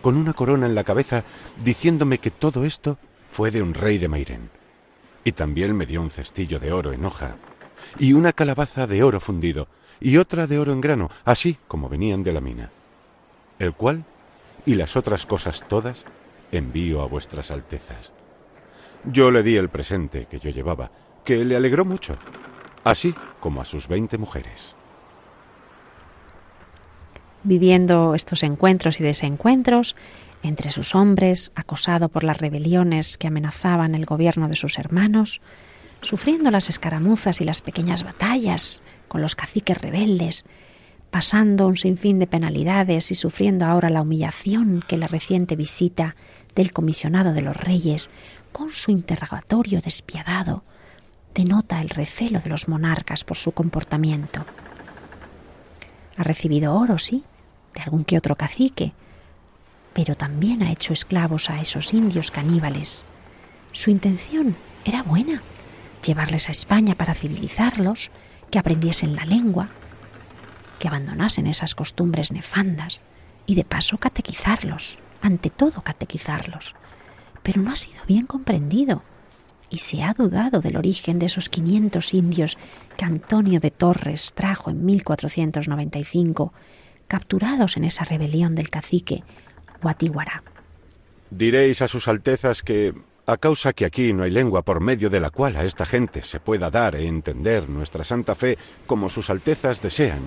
con 0.00 0.16
una 0.16 0.32
corona 0.32 0.66
en 0.66 0.74
la 0.74 0.84
cabeza, 0.84 1.24
diciéndome 1.62 2.18
que 2.18 2.30
todo 2.30 2.64
esto 2.64 2.96
fue 3.28 3.50
de 3.50 3.60
un 3.60 3.74
rey 3.74 3.98
de 3.98 4.08
Mairén. 4.08 4.48
Y 5.24 5.32
también 5.32 5.76
me 5.76 5.84
dio 5.84 6.00
un 6.00 6.10
cestillo 6.10 6.58
de 6.58 6.72
oro 6.72 6.92
en 6.92 7.04
hoja, 7.04 7.36
y 7.98 8.14
una 8.14 8.32
calabaza 8.32 8.86
de 8.86 9.02
oro 9.02 9.20
fundido, 9.20 9.68
y 10.00 10.16
otra 10.16 10.46
de 10.46 10.58
oro 10.58 10.72
en 10.72 10.80
grano, 10.80 11.10
así 11.24 11.58
como 11.66 11.88
venían 11.88 12.22
de 12.22 12.32
la 12.32 12.40
mina. 12.40 12.70
El 13.58 13.74
cual, 13.74 14.04
y 14.64 14.76
las 14.76 14.96
otras 14.96 15.26
cosas 15.26 15.66
todas, 15.68 16.06
envío 16.52 17.02
a 17.02 17.06
vuestras 17.06 17.50
altezas. 17.50 18.12
Yo 19.04 19.30
le 19.30 19.42
di 19.42 19.56
el 19.56 19.68
presente 19.68 20.26
que 20.26 20.38
yo 20.38 20.50
llevaba, 20.50 20.90
que 21.28 21.44
le 21.44 21.56
alegró 21.56 21.84
mucho, 21.84 22.16
así 22.84 23.14
como 23.38 23.60
a 23.60 23.66
sus 23.66 23.86
veinte 23.86 24.16
mujeres. 24.16 24.74
Viviendo 27.44 28.14
estos 28.14 28.42
encuentros 28.42 28.98
y 28.98 29.04
desencuentros 29.04 29.94
entre 30.42 30.70
sus 30.70 30.94
hombres, 30.94 31.52
acosado 31.54 32.08
por 32.08 32.24
las 32.24 32.38
rebeliones 32.38 33.18
que 33.18 33.26
amenazaban 33.26 33.94
el 33.94 34.06
gobierno 34.06 34.48
de 34.48 34.56
sus 34.56 34.78
hermanos, 34.78 35.42
sufriendo 36.00 36.50
las 36.50 36.70
escaramuzas 36.70 37.42
y 37.42 37.44
las 37.44 37.60
pequeñas 37.60 38.04
batallas 38.04 38.80
con 39.06 39.20
los 39.20 39.36
caciques 39.36 39.76
rebeldes, 39.76 40.46
pasando 41.10 41.66
un 41.66 41.76
sinfín 41.76 42.18
de 42.20 42.26
penalidades 42.26 43.10
y 43.10 43.14
sufriendo 43.14 43.66
ahora 43.66 43.90
la 43.90 44.00
humillación 44.00 44.82
que 44.88 44.96
la 44.96 45.08
reciente 45.08 45.56
visita 45.56 46.16
del 46.54 46.72
comisionado 46.72 47.34
de 47.34 47.42
los 47.42 47.54
reyes, 47.58 48.08
con 48.50 48.72
su 48.72 48.92
interrogatorio 48.92 49.82
despiadado, 49.82 50.64
denota 51.34 51.80
el 51.80 51.88
recelo 51.88 52.40
de 52.40 52.50
los 52.50 52.68
monarcas 52.68 53.24
por 53.24 53.36
su 53.36 53.52
comportamiento. 53.52 54.44
Ha 56.16 56.22
recibido 56.22 56.74
oro, 56.74 56.98
sí, 56.98 57.22
de 57.74 57.82
algún 57.82 58.04
que 58.04 58.18
otro 58.18 58.34
cacique, 58.34 58.92
pero 59.94 60.16
también 60.16 60.62
ha 60.62 60.72
hecho 60.72 60.92
esclavos 60.92 61.50
a 61.50 61.60
esos 61.60 61.94
indios 61.94 62.30
caníbales. 62.30 63.04
Su 63.72 63.90
intención 63.90 64.56
era 64.84 65.02
buena, 65.02 65.42
llevarles 66.04 66.48
a 66.48 66.52
España 66.52 66.94
para 66.94 67.14
civilizarlos, 67.14 68.10
que 68.50 68.58
aprendiesen 68.58 69.14
la 69.14 69.24
lengua, 69.24 69.68
que 70.78 70.88
abandonasen 70.88 71.46
esas 71.46 71.74
costumbres 71.74 72.32
nefandas 72.32 73.02
y 73.46 73.54
de 73.54 73.64
paso 73.64 73.98
catequizarlos, 73.98 75.00
ante 75.20 75.50
todo 75.50 75.82
catequizarlos. 75.82 76.74
Pero 77.42 77.62
no 77.62 77.72
ha 77.72 77.76
sido 77.76 78.02
bien 78.06 78.26
comprendido 78.26 79.02
y 79.70 79.78
se 79.78 80.02
ha 80.02 80.14
dudado 80.14 80.60
del 80.60 80.76
origen 80.76 81.18
de 81.18 81.26
esos 81.26 81.48
500 81.48 82.14
indios 82.14 82.58
que 82.96 83.04
Antonio 83.04 83.60
de 83.60 83.70
Torres 83.70 84.32
trajo 84.34 84.70
en 84.70 84.84
1495, 84.84 86.52
capturados 87.06 87.76
en 87.76 87.84
esa 87.84 88.04
rebelión 88.04 88.54
del 88.54 88.70
cacique 88.70 89.22
Guatiguará. 89.82 90.42
Diréis 91.30 91.82
a 91.82 91.88
sus 91.88 92.08
altezas 92.08 92.62
que, 92.62 92.94
a 93.26 93.36
causa 93.36 93.72
que 93.72 93.84
aquí 93.84 94.12
no 94.12 94.22
hay 94.22 94.30
lengua 94.30 94.62
por 94.62 94.80
medio 94.80 95.10
de 95.10 95.20
la 95.20 95.30
cual 95.30 95.56
a 95.56 95.64
esta 95.64 95.84
gente 95.84 96.22
se 96.22 96.40
pueda 96.40 96.70
dar 96.70 96.96
e 96.96 97.06
entender 97.06 97.68
nuestra 97.68 98.02
santa 98.02 98.34
fe 98.34 98.58
como 98.86 99.08
sus 99.08 99.30
altezas 99.30 99.82
desean, 99.82 100.20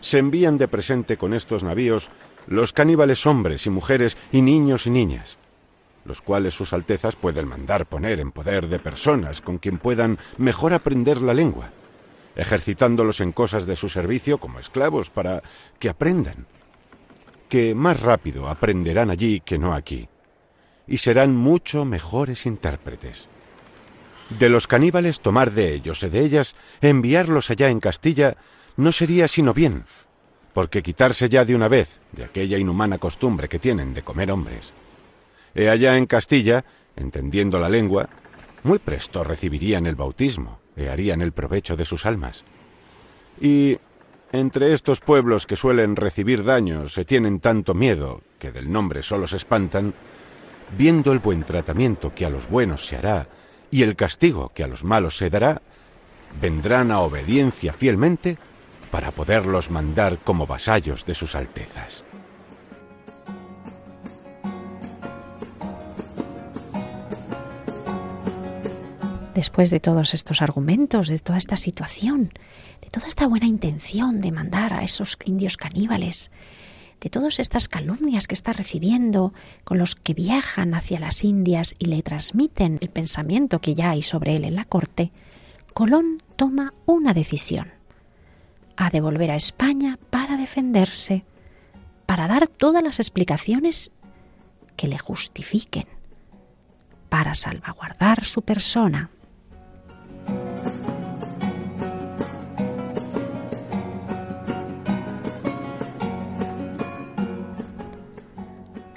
se 0.00 0.18
envían 0.18 0.58
de 0.58 0.68
presente 0.68 1.16
con 1.16 1.34
estos 1.34 1.62
navíos 1.62 2.10
los 2.46 2.72
caníbales 2.72 3.26
hombres 3.26 3.66
y 3.66 3.70
mujeres 3.70 4.16
y 4.32 4.42
niños 4.42 4.86
y 4.86 4.90
niñas, 4.90 5.38
los 6.04 6.22
cuales 6.22 6.54
sus 6.54 6.72
altezas 6.72 7.16
pueden 7.16 7.46
mandar 7.46 7.86
poner 7.86 8.20
en 8.20 8.32
poder 8.32 8.68
de 8.68 8.78
personas 8.78 9.40
con 9.40 9.58
quien 9.58 9.78
puedan 9.78 10.18
mejor 10.38 10.72
aprender 10.72 11.20
la 11.20 11.34
lengua, 11.34 11.70
ejercitándolos 12.36 13.20
en 13.20 13.32
cosas 13.32 13.66
de 13.66 13.76
su 13.76 13.88
servicio 13.88 14.38
como 14.38 14.58
esclavos 14.58 15.10
para 15.10 15.42
que 15.78 15.88
aprendan, 15.88 16.46
que 17.48 17.74
más 17.74 18.00
rápido 18.00 18.48
aprenderán 18.48 19.10
allí 19.10 19.40
que 19.40 19.58
no 19.58 19.74
aquí, 19.74 20.08
y 20.86 20.98
serán 20.98 21.36
mucho 21.36 21.84
mejores 21.84 22.46
intérpretes. 22.46 23.28
De 24.30 24.48
los 24.48 24.66
caníbales 24.66 25.20
tomar 25.20 25.50
de 25.50 25.74
ellos 25.74 26.02
y 26.02 26.08
de 26.08 26.20
ellas, 26.20 26.56
enviarlos 26.80 27.50
allá 27.50 27.68
en 27.68 27.80
Castilla, 27.80 28.36
no 28.76 28.90
sería 28.90 29.28
sino 29.28 29.52
bien, 29.52 29.84
porque 30.54 30.82
quitarse 30.82 31.28
ya 31.28 31.44
de 31.44 31.54
una 31.54 31.68
vez 31.68 32.00
de 32.12 32.24
aquella 32.24 32.58
inhumana 32.58 32.98
costumbre 32.98 33.48
que 33.48 33.58
tienen 33.58 33.92
de 33.94 34.02
comer 34.02 34.32
hombres. 34.32 34.72
He 35.54 35.68
allá 35.68 35.96
en 35.96 36.06
Castilla, 36.06 36.64
entendiendo 36.96 37.58
la 37.58 37.68
lengua, 37.68 38.08
muy 38.62 38.78
presto 38.78 39.24
recibirían 39.24 39.86
el 39.86 39.96
bautismo 39.96 40.60
e 40.76 40.88
harían 40.88 41.20
el 41.20 41.32
provecho 41.32 41.76
de 41.76 41.84
sus 41.84 42.06
almas. 42.06 42.44
Y 43.40 43.78
entre 44.32 44.72
estos 44.72 45.00
pueblos 45.00 45.46
que 45.46 45.56
suelen 45.56 45.96
recibir 45.96 46.44
daños 46.44 46.94
se 46.94 47.04
tienen 47.04 47.40
tanto 47.40 47.74
miedo 47.74 48.22
que 48.38 48.52
del 48.52 48.70
nombre 48.72 49.02
solo 49.02 49.26
se 49.26 49.36
espantan, 49.36 49.94
viendo 50.76 51.12
el 51.12 51.18
buen 51.18 51.42
tratamiento 51.42 52.14
que 52.14 52.24
a 52.24 52.30
los 52.30 52.48
buenos 52.48 52.86
se 52.86 52.96
hará 52.96 53.26
y 53.70 53.82
el 53.82 53.96
castigo 53.96 54.50
que 54.54 54.64
a 54.64 54.68
los 54.68 54.84
malos 54.84 55.16
se 55.16 55.28
dará, 55.28 55.60
vendrán 56.40 56.90
a 56.90 57.00
obediencia 57.00 57.72
fielmente 57.72 58.38
para 58.90 59.10
poderlos 59.10 59.70
mandar 59.70 60.18
como 60.18 60.46
vasallos 60.46 61.04
de 61.04 61.14
sus 61.14 61.34
altezas. 61.34 62.04
Después 69.34 69.70
de 69.70 69.80
todos 69.80 70.12
estos 70.12 70.42
argumentos, 70.42 71.08
de 71.08 71.18
toda 71.18 71.38
esta 71.38 71.56
situación, 71.56 72.32
de 72.82 72.90
toda 72.90 73.08
esta 73.08 73.26
buena 73.26 73.46
intención 73.46 74.20
de 74.20 74.30
mandar 74.30 74.74
a 74.74 74.82
esos 74.82 75.16
indios 75.24 75.56
caníbales, 75.56 76.30
de 77.02 77.10
todas 77.10 77.40
estas 77.40 77.68
calumnias 77.68 78.28
que 78.28 78.34
está 78.34 78.52
recibiendo 78.52 79.32
con 79.64 79.78
los 79.78 79.96
que 79.96 80.14
viajan 80.14 80.74
hacia 80.74 81.00
las 81.00 81.24
Indias 81.24 81.74
y 81.78 81.86
le 81.86 82.02
transmiten 82.02 82.78
el 82.80 82.90
pensamiento 82.90 83.60
que 83.60 83.74
ya 83.74 83.90
hay 83.90 84.02
sobre 84.02 84.36
él 84.36 84.44
en 84.44 84.54
la 84.54 84.64
corte, 84.64 85.10
Colón 85.74 86.18
toma 86.36 86.70
una 86.86 87.12
decisión 87.12 87.72
a 88.76 88.90
devolver 88.90 89.30
a 89.30 89.36
España 89.36 89.98
para 90.10 90.36
defenderse, 90.36 91.24
para 92.06 92.28
dar 92.28 92.46
todas 92.46 92.82
las 92.82 93.00
explicaciones 93.00 93.90
que 94.76 94.86
le 94.86 94.98
justifiquen, 94.98 95.86
para 97.08 97.34
salvaguardar 97.34 98.24
su 98.24 98.42
persona. 98.42 99.10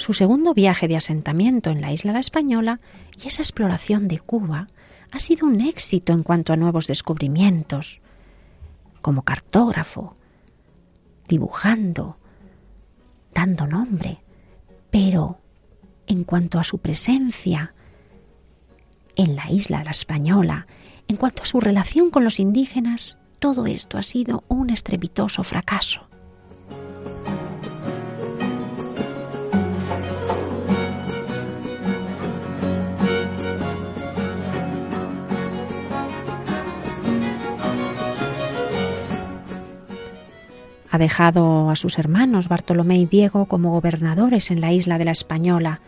Su 0.06 0.14
segundo 0.14 0.54
viaje 0.54 0.88
de 0.88 0.98
asentamiento 0.98 1.72
en 1.72 1.82
la 1.82 1.92
isla 1.92 2.14
La 2.14 2.20
Española 2.20 2.80
y 3.20 3.28
esa 3.28 3.42
exploración 3.42 4.08
de 4.08 4.20
Cuba 4.20 4.68
ha 5.12 5.20
sido 5.20 5.48
un 5.48 5.62
éxito 5.62 6.14
en 6.14 6.22
cuanto 6.22 6.54
a 6.54 6.58
nuevos 6.58 6.86
descubrimientos, 6.86 8.02
como 9.02 9.24
cartógrafo, 9.24 10.16
dibujando, 11.28 12.20
dando 13.34 13.66
nombre, 13.66 14.20
pero 14.92 15.40
en 16.06 16.24
cuanto 16.24 16.60
a 16.60 16.64
su 16.64 16.78
presencia 16.78 17.74
en 19.16 19.36
la 19.36 19.50
isla 19.50 19.84
la 19.84 19.90
española, 19.90 20.68
en 21.08 21.16
cuanto 21.18 21.42
a 21.42 21.46
su 21.46 21.60
relación 21.60 22.12
con 22.12 22.24
los 22.24 22.40
indígenas, 22.40 23.18
todo 23.40 23.66
esto 23.66 23.98
ha 23.98 24.04
sido 24.04 24.44
un 24.50 24.70
estrepitoso 24.70 25.44
fracaso. 25.44 26.08
Ha 40.96 40.98
dejado 40.98 41.70
a 41.70 41.76
sus 41.76 42.00
hermanos 42.00 42.48
Bartolomé 42.48 42.98
y 42.98 43.06
Diego 43.06 43.48
como 43.48 43.72
gobernadores 43.72 44.50
en 44.50 44.62
la 44.62 44.72
isla 44.72 44.98
de 44.98 45.04
la 45.04 45.12
Española, 45.12 45.82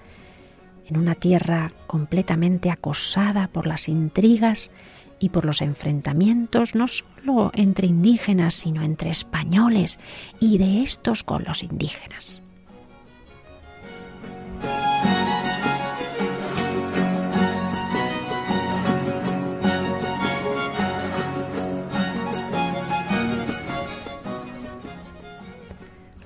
en 0.85 0.97
una 0.97 1.15
tierra 1.15 1.71
completamente 1.87 2.69
acosada 2.69 3.47
por 3.47 3.67
las 3.67 3.87
intrigas 3.87 4.69
y 5.17 5.29
por 5.29 5.45
los 5.45 5.61
enfrentamientos 5.61 6.75
no 6.75 6.89
solo 6.89 7.51
entre 7.53 7.87
indígenas, 7.87 8.53
sino 8.53 8.83
entre 8.83 9.09
españoles 9.09 9.97
y 10.41 10.57
de 10.57 10.81
estos 10.81 11.23
con 11.23 11.45
los 11.45 11.63
indígenas. 11.63 12.41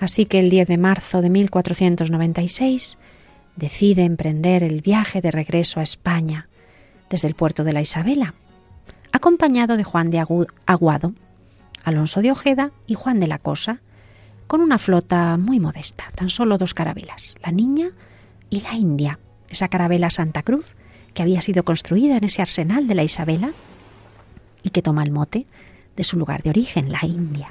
Así 0.01 0.25
que 0.25 0.39
el 0.39 0.49
10 0.49 0.67
de 0.67 0.77
marzo 0.79 1.21
de 1.21 1.29
1496 1.29 2.97
decide 3.55 4.03
emprender 4.03 4.63
el 4.63 4.81
viaje 4.81 5.21
de 5.21 5.29
regreso 5.29 5.79
a 5.79 5.83
España 5.83 6.49
desde 7.11 7.27
el 7.27 7.35
puerto 7.35 7.63
de 7.63 7.71
la 7.71 7.81
Isabela, 7.81 8.33
acompañado 9.11 9.77
de 9.77 9.83
Juan 9.83 10.09
de 10.09 10.25
Aguado, 10.65 11.13
Alonso 11.83 12.23
de 12.23 12.31
Ojeda 12.31 12.71
y 12.87 12.95
Juan 12.95 13.19
de 13.19 13.27
la 13.27 13.37
Cosa, 13.37 13.81
con 14.47 14.61
una 14.61 14.79
flota 14.79 15.37
muy 15.37 15.59
modesta, 15.59 16.05
tan 16.15 16.31
solo 16.31 16.57
dos 16.57 16.73
carabelas, 16.73 17.35
la 17.43 17.51
Niña 17.51 17.91
y 18.49 18.61
la 18.61 18.73
India, 18.73 19.19
esa 19.49 19.67
carabela 19.67 20.09
Santa 20.09 20.41
Cruz 20.41 20.75
que 21.13 21.21
había 21.21 21.43
sido 21.43 21.63
construida 21.63 22.17
en 22.17 22.23
ese 22.23 22.41
arsenal 22.41 22.87
de 22.87 22.95
la 22.95 23.03
Isabela 23.03 23.51
y 24.63 24.71
que 24.71 24.81
toma 24.81 25.03
el 25.03 25.11
mote 25.11 25.45
de 25.95 26.03
su 26.03 26.17
lugar 26.17 26.41
de 26.41 26.49
origen, 26.49 26.91
la 26.91 27.05
India. 27.05 27.49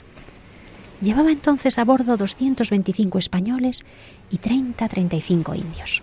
Llevaba 1.01 1.33
entonces 1.33 1.79
a 1.79 1.85
bordo 1.85 2.17
225 2.17 3.19
españoles 3.19 3.85
y 4.31 4.39
30-35 4.39 5.57
indios. 5.57 6.03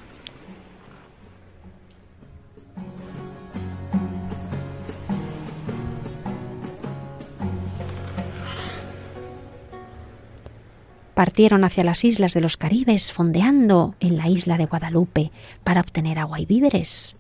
partieron 11.18 11.64
hacia 11.64 11.84
las 11.84 12.06
islas 12.06 12.36
de 12.36 12.42
los 12.42 12.58
Caribes, 12.58 13.12
fondeando 13.12 13.96
en 14.00 14.18
la 14.18 14.30
isla 14.30 14.56
de 14.56 14.68
Guadalupe 14.68 15.32
para 15.64 15.82
obtener 15.82 16.20
agua 16.20 16.40
y 16.40 16.46
víveres. 16.46 17.16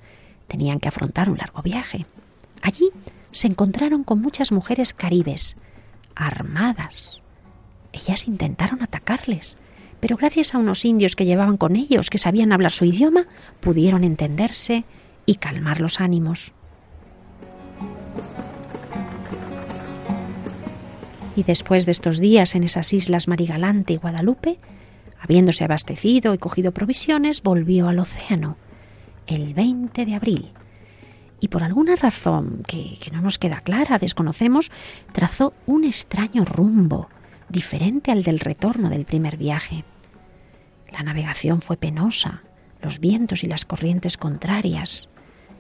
Tenían 0.48 0.80
que 0.80 0.88
afrontar 0.88 1.32
un 1.32 1.40
largo 1.40 1.64
viaje. 1.64 2.06
Allí 2.62 2.92
se 3.32 3.48
encontraron 3.48 4.04
con 4.04 4.22
muchas 4.22 4.52
mujeres 4.52 4.94
caribes, 4.94 5.56
armadas, 6.14 7.24
ellas 7.98 8.28
intentaron 8.28 8.84
atacarles, 8.84 9.58
pero 10.00 10.18
gracias 10.18 10.54
a 10.54 10.60
unos 10.60 10.86
indios 10.86 11.16
que 11.16 11.26
llevaban 11.26 11.58
con 11.58 11.76
ellos, 11.76 12.10
que 12.10 12.18
sabían 12.18 12.52
hablar 12.52 12.72
su 12.72 12.86
idioma, 12.86 13.26
pudieron 13.60 14.04
entenderse 14.04 14.86
y 15.26 15.36
calmar 15.36 15.82
los 15.82 16.00
ánimos. 16.00 16.54
Y 21.36 21.44
después 21.44 21.86
de 21.86 21.92
estos 21.92 22.20
días 22.20 22.56
en 22.56 22.64
esas 22.64 22.94
islas 22.94 23.28
Marigalante 23.28 23.94
y 23.94 23.98
Guadalupe, 23.98 24.60
habiéndose 25.20 25.64
abastecido 25.64 26.34
y 26.34 26.38
cogido 26.38 26.72
provisiones, 26.72 27.42
volvió 27.42 27.88
al 27.90 28.00
océano 28.00 28.58
el 29.28 29.54
20 29.54 30.06
de 30.06 30.16
abril. 30.16 30.52
Y 31.40 31.50
por 31.50 31.64
alguna 31.64 31.96
razón 31.96 32.64
que, 32.68 32.98
que 33.00 33.12
no 33.12 33.22
nos 33.22 33.38
queda 33.38 33.62
clara, 33.62 34.00
desconocemos, 34.00 34.72
trazó 35.12 35.54
un 35.68 35.84
extraño 35.84 36.46
rumbo, 36.46 37.10
diferente 37.50 38.12
al 38.12 38.24
del 38.24 38.40
retorno 38.40 38.90
del 38.90 39.06
primer 39.06 39.38
viaje. 39.38 39.84
La 40.92 41.04
navegación 41.04 41.62
fue 41.62 41.78
penosa, 41.78 42.44
los 42.82 43.00
vientos 43.00 43.44
y 43.44 43.48
las 43.48 43.66
corrientes 43.66 44.18
contrarias. 44.18 45.10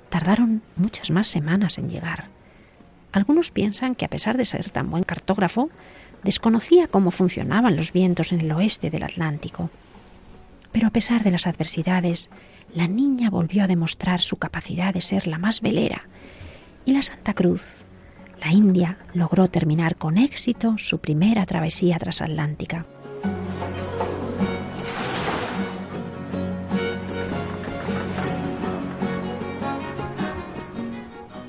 Tardaron 0.10 0.62
muchas 0.76 1.12
más 1.12 1.28
semanas 1.28 1.78
en 1.78 1.90
llegar. 1.90 2.30
Algunos 3.12 3.52
piensan 3.52 3.96
que 3.96 4.06
a 4.06 4.10
pesar 4.10 4.38
de 4.38 4.46
ser 4.46 4.70
tan 4.70 4.90
buen 4.90 5.04
cartógrafo, 5.04 5.70
desconocía 6.24 6.88
cómo 6.88 7.12
funcionaban 7.12 7.76
los 7.76 7.94
vientos 7.94 8.32
en 8.32 8.42
el 8.42 8.52
oeste 8.52 8.90
del 8.90 9.04
Atlántico. 9.04 9.70
Pero 10.72 10.88
a 10.88 10.92
pesar 10.92 11.24
de 11.24 11.32
las 11.32 11.48
adversidades, 11.48 12.30
la 12.74 12.88
niña 12.88 13.30
volvió 13.30 13.64
a 13.64 13.68
demostrar 13.68 14.22
su 14.22 14.38
capacidad 14.38 14.94
de 14.94 15.02
ser 15.02 15.28
la 15.28 15.38
más 15.38 15.62
velera 15.62 16.04
y 16.86 16.94
la 16.94 17.02
Santa 17.02 17.34
Cruz, 17.34 17.82
la 18.42 18.52
India, 18.52 18.98
logró 19.14 19.48
terminar 19.48 19.96
con 19.96 20.18
éxito 20.18 20.76
su 20.78 21.00
primera 21.00 21.46
travesía 21.46 21.98
transatlántica. 21.98 22.86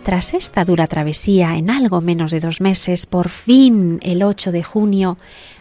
Tras 0.08 0.32
esta 0.32 0.64
dura 0.64 0.86
travesía, 0.86 1.56
en 1.56 1.68
algo 1.68 2.00
menos 2.00 2.30
de 2.30 2.40
dos 2.40 2.62
meses, 2.62 3.04
por 3.04 3.28
fin, 3.28 4.00
el 4.02 4.22
8 4.22 4.52
de 4.52 4.62
junio, 4.62 5.18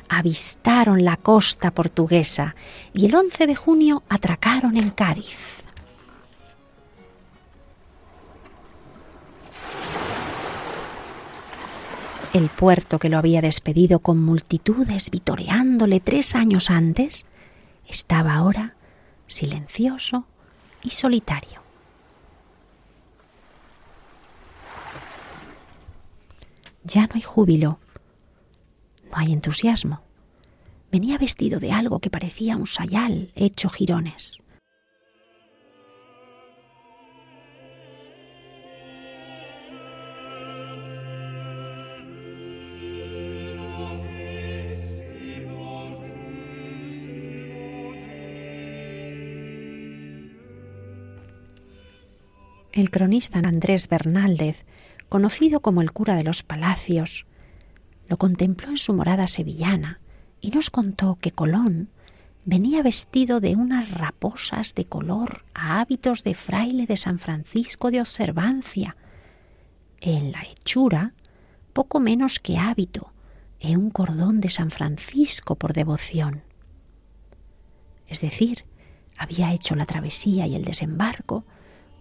avistaron 0.08 1.04
la 1.04 1.18
costa 1.18 1.72
portuguesa 1.72 2.56
y 2.94 3.08
el 3.08 3.16
11 3.16 3.46
de 3.46 3.56
junio 3.56 4.04
atracaron 4.08 4.78
en 4.78 4.92
Cádiz. 4.92 5.57
El 12.38 12.50
puerto 12.50 13.00
que 13.00 13.10
lo 13.10 13.18
había 13.18 13.42
despedido 13.42 13.98
con 13.98 14.22
multitudes 14.22 15.10
vitoreándole 15.10 16.00
tres 16.00 16.36
años 16.36 16.70
antes 16.70 17.26
estaba 17.88 18.36
ahora 18.36 18.76
silencioso 19.26 20.28
y 20.84 20.92
solitario. 20.92 21.64
Ya 26.84 27.08
no 27.08 27.16
hay 27.16 27.24
júbilo, 27.24 27.80
no 29.10 29.18
hay 29.18 29.34
entusiasmo. 29.34 30.04
Venía 30.92 31.18
vestido 31.18 31.60
de 31.60 31.72
algo 31.72 31.98
que 31.98 32.12
parecía 32.12 32.56
un 32.56 32.68
sayal 32.68 33.32
hecho 33.34 33.68
jirones. 33.68 34.44
El 52.78 52.92
cronista 52.92 53.40
Andrés 53.40 53.88
Bernaldez 53.90 54.64
conocido 55.10 55.62
como 55.62 55.82
el 55.82 55.92
cura 55.92 56.16
de 56.16 56.24
los 56.24 56.44
palacios, 56.44 57.26
lo 58.08 58.18
contempló 58.18 58.70
en 58.70 58.78
su 58.78 58.94
morada 58.94 59.26
sevillana 59.26 60.00
y 60.42 60.52
nos 60.52 60.70
contó 60.70 61.18
que 61.20 61.32
Colón 61.32 61.90
venía 62.46 62.84
vestido 62.84 63.40
de 63.40 63.56
unas 63.56 63.90
raposas 63.90 64.76
de 64.76 64.86
color 64.86 65.44
a 65.56 65.82
hábitos 65.82 66.24
de 66.24 66.36
fraile 66.36 66.86
de 66.86 66.98
San 66.98 67.18
Francisco 67.18 67.90
de 67.90 68.00
observancia, 68.00 68.96
en 70.00 70.32
la 70.32 70.44
hechura 70.44 71.14
poco 71.74 72.00
menos 72.00 72.38
que 72.40 72.60
hábito, 72.60 73.12
e 73.60 73.76
un 73.76 73.90
cordón 73.90 74.40
de 74.40 74.52
San 74.52 74.70
Francisco 74.70 75.56
por 75.56 75.74
devoción. 75.74 76.44
Es 78.08 78.22
decir, 78.22 78.66
había 79.18 79.52
hecho 79.52 79.74
la 79.74 79.88
travesía 79.88 80.46
y 80.46 80.54
el 80.54 80.64
desembarco 80.64 81.44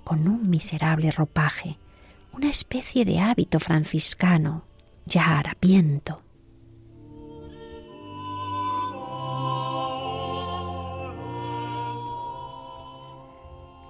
con 0.07 0.29
un 0.29 0.49
miserable 0.49 1.11
ropaje, 1.11 1.79
una 2.33 2.49
especie 2.49 3.05
de 3.05 3.19
hábito 3.19 3.59
franciscano, 3.59 4.63
ya 5.05 5.37
harapiento. 5.37 6.23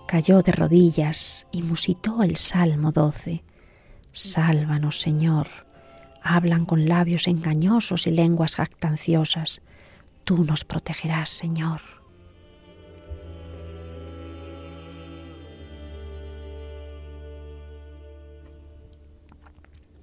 Cayó 0.09 0.41
de 0.41 0.53
rodillas 0.53 1.47
y 1.53 1.63
musitó 1.63 2.23
el 2.23 2.39
Salmo 2.39 2.93
12. 2.93 3.45
Sálvanos, 4.15 5.03
Señor. 5.03 5.49
Hablan 6.23 6.65
con 6.65 6.89
labios 6.89 7.27
engañosos 7.27 8.07
y 8.07 8.13
lenguas 8.13 8.57
jactanciosas. 8.57 9.61
Tú 10.25 10.45
nos 10.45 10.65
protegerás, 10.65 11.29
Señor. 11.29 11.96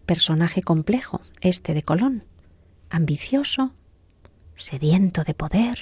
Personaje 0.05 0.61
complejo, 0.61 1.21
este 1.41 1.73
de 1.73 1.83
Colón, 1.83 2.25
ambicioso, 2.89 3.73
sediento 4.55 5.23
de 5.23 5.33
poder, 5.33 5.79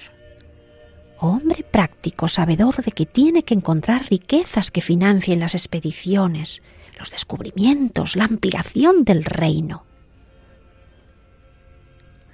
hombre 1.19 1.63
práctico, 1.63 2.28
sabedor 2.28 2.84
de 2.84 2.91
que 2.91 3.05
tiene 3.05 3.43
que 3.43 3.53
encontrar 3.53 4.07
riquezas 4.09 4.72
que 4.72 4.82
financien 4.82 5.39
las 5.39 5.55
expediciones, 5.55 6.61
los 6.97 7.11
descubrimientos, 7.11 8.15
la 8.15 8.26
ampliación 8.26 9.03
del 9.03 9.24
reino. 9.24 9.86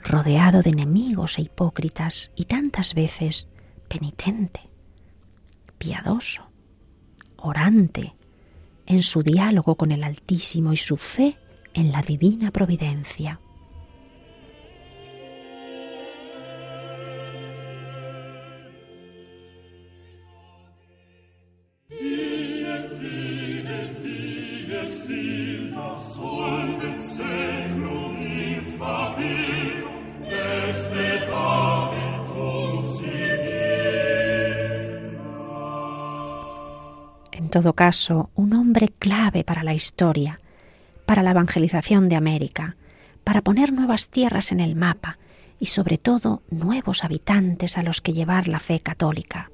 Rodeado 0.03 0.61
de 0.61 0.69
enemigos 0.69 1.37
e 1.37 1.41
hipócritas 1.41 2.31
y 2.35 2.45
tantas 2.45 2.93
veces 2.93 3.47
penitente, 3.89 4.61
piadoso, 5.77 6.49
orante, 7.35 8.15
en 8.85 9.03
su 9.03 9.21
diálogo 9.21 9.75
con 9.75 9.91
el 9.91 10.03
Altísimo 10.03 10.71
y 10.71 10.77
su 10.77 10.95
fe 10.95 11.37
en 11.77 11.91
la 11.91 12.01
divina 12.01 12.49
providencia. 12.49 13.39
En 37.31 37.49
todo 37.49 37.73
caso, 37.73 38.31
un 38.35 38.53
hombre 38.53 38.89
clave 38.89 39.43
para 39.43 39.63
la 39.63 39.73
historia, 39.73 40.39
para 41.07 41.23
la 41.23 41.31
evangelización 41.31 42.09
de 42.09 42.17
América, 42.17 42.75
para 43.23 43.41
poner 43.41 43.71
nuevas 43.71 44.09
tierras 44.09 44.51
en 44.51 44.59
el 44.59 44.75
mapa 44.75 45.17
y 45.57 45.67
sobre 45.67 45.97
todo 45.97 46.43
nuevos 46.51 47.03
habitantes 47.05 47.77
a 47.77 47.81
los 47.81 48.01
que 48.01 48.13
llevar 48.13 48.47
la 48.47 48.59
fe 48.59 48.81
católica. 48.81 49.49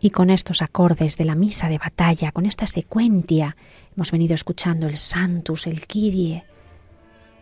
Y 0.00 0.10
con 0.10 0.30
estos 0.30 0.62
acordes 0.62 1.16
de 1.16 1.24
la 1.24 1.34
misa 1.34 1.68
de 1.68 1.78
batalla, 1.78 2.30
con 2.30 2.46
esta 2.46 2.66
secuencia, 2.66 3.56
hemos 3.96 4.12
venido 4.12 4.34
escuchando 4.34 4.86
el 4.86 4.96
Santus, 4.96 5.66
el 5.66 5.86
Kyrie, 5.86 6.44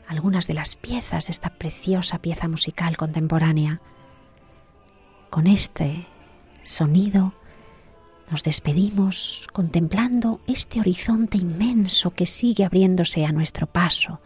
algunas 0.09 0.47
de 0.47 0.55
las 0.55 0.77
piezas 0.77 1.27
de 1.27 1.33
esta 1.33 1.51
preciosa 1.51 2.19
pieza 2.19 2.49
musical 2.49 2.97
contemporánea. 2.97 3.81
Con 5.29 5.47
este 5.47 6.07
sonido 6.63 7.35
nos 8.31 8.43
despedimos 8.43 9.47
contemplando 9.53 10.41
este 10.47 10.81
horizonte 10.81 11.39
inmenso 11.39 12.13
que 12.13 12.27
sigue 12.27 12.65
abriéndose 12.65 13.25
a 13.25 13.33
nuestro 13.33 13.67
paso 13.67 14.21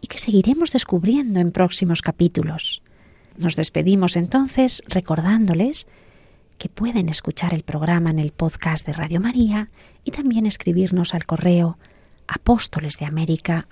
y 0.00 0.06
que 0.06 0.18
seguiremos 0.18 0.70
descubriendo 0.72 1.40
en 1.40 1.50
próximos 1.52 2.02
capítulos. 2.02 2.82
Nos 3.36 3.56
despedimos 3.56 4.16
entonces 4.16 4.82
recordándoles 4.86 5.86
que 6.58 6.68
pueden 6.68 7.08
escuchar 7.08 7.54
el 7.54 7.62
programa 7.62 8.10
en 8.10 8.18
el 8.18 8.32
podcast 8.32 8.86
de 8.86 8.92
Radio 8.92 9.20
María 9.20 9.70
y 10.04 10.10
también 10.10 10.46
escribirnos 10.46 11.14
al 11.14 11.26
correo 11.26 11.78
apóstoles 12.26 12.98
de 12.98 13.06
América 13.06 13.66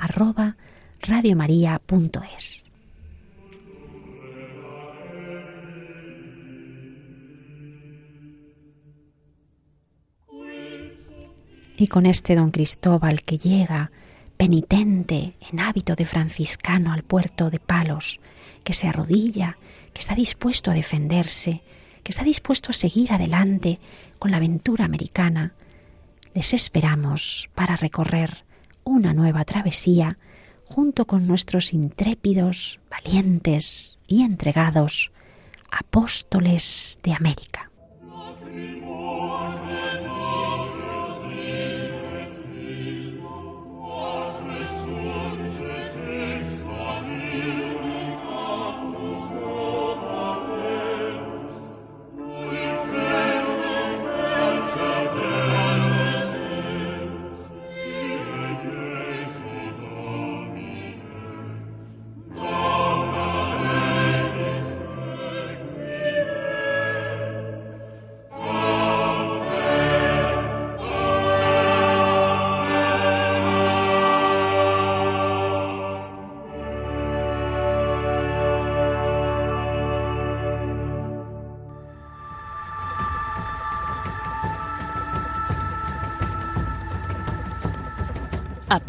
Y 11.76 11.88
con 11.88 12.06
este 12.06 12.36
don 12.36 12.50
Cristóbal 12.50 13.22
que 13.22 13.38
llega 13.38 13.90
penitente 14.36 15.34
en 15.50 15.60
hábito 15.60 15.94
de 15.94 16.04
franciscano 16.04 16.92
al 16.92 17.02
puerto 17.02 17.50
de 17.50 17.58
Palos, 17.58 18.20
que 18.64 18.72
se 18.72 18.88
arrodilla, 18.88 19.56
que 19.92 20.00
está 20.00 20.14
dispuesto 20.14 20.70
a 20.70 20.74
defenderse, 20.74 21.62
que 22.02 22.12
está 22.12 22.24
dispuesto 22.24 22.70
a 22.70 22.74
seguir 22.74 23.12
adelante 23.12 23.80
con 24.18 24.30
la 24.30 24.38
aventura 24.38 24.84
americana, 24.84 25.54
les 26.34 26.54
esperamos 26.54 27.50
para 27.54 27.76
recorrer 27.76 28.44
una 28.84 29.12
nueva 29.12 29.44
travesía 29.44 30.18
junto 30.64 31.06
con 31.06 31.26
nuestros 31.26 31.72
intrépidos, 31.72 32.80
valientes 32.90 33.98
y 34.06 34.22
entregados 34.22 35.12
apóstoles 35.70 36.98
de 37.02 37.12
América. 37.12 37.71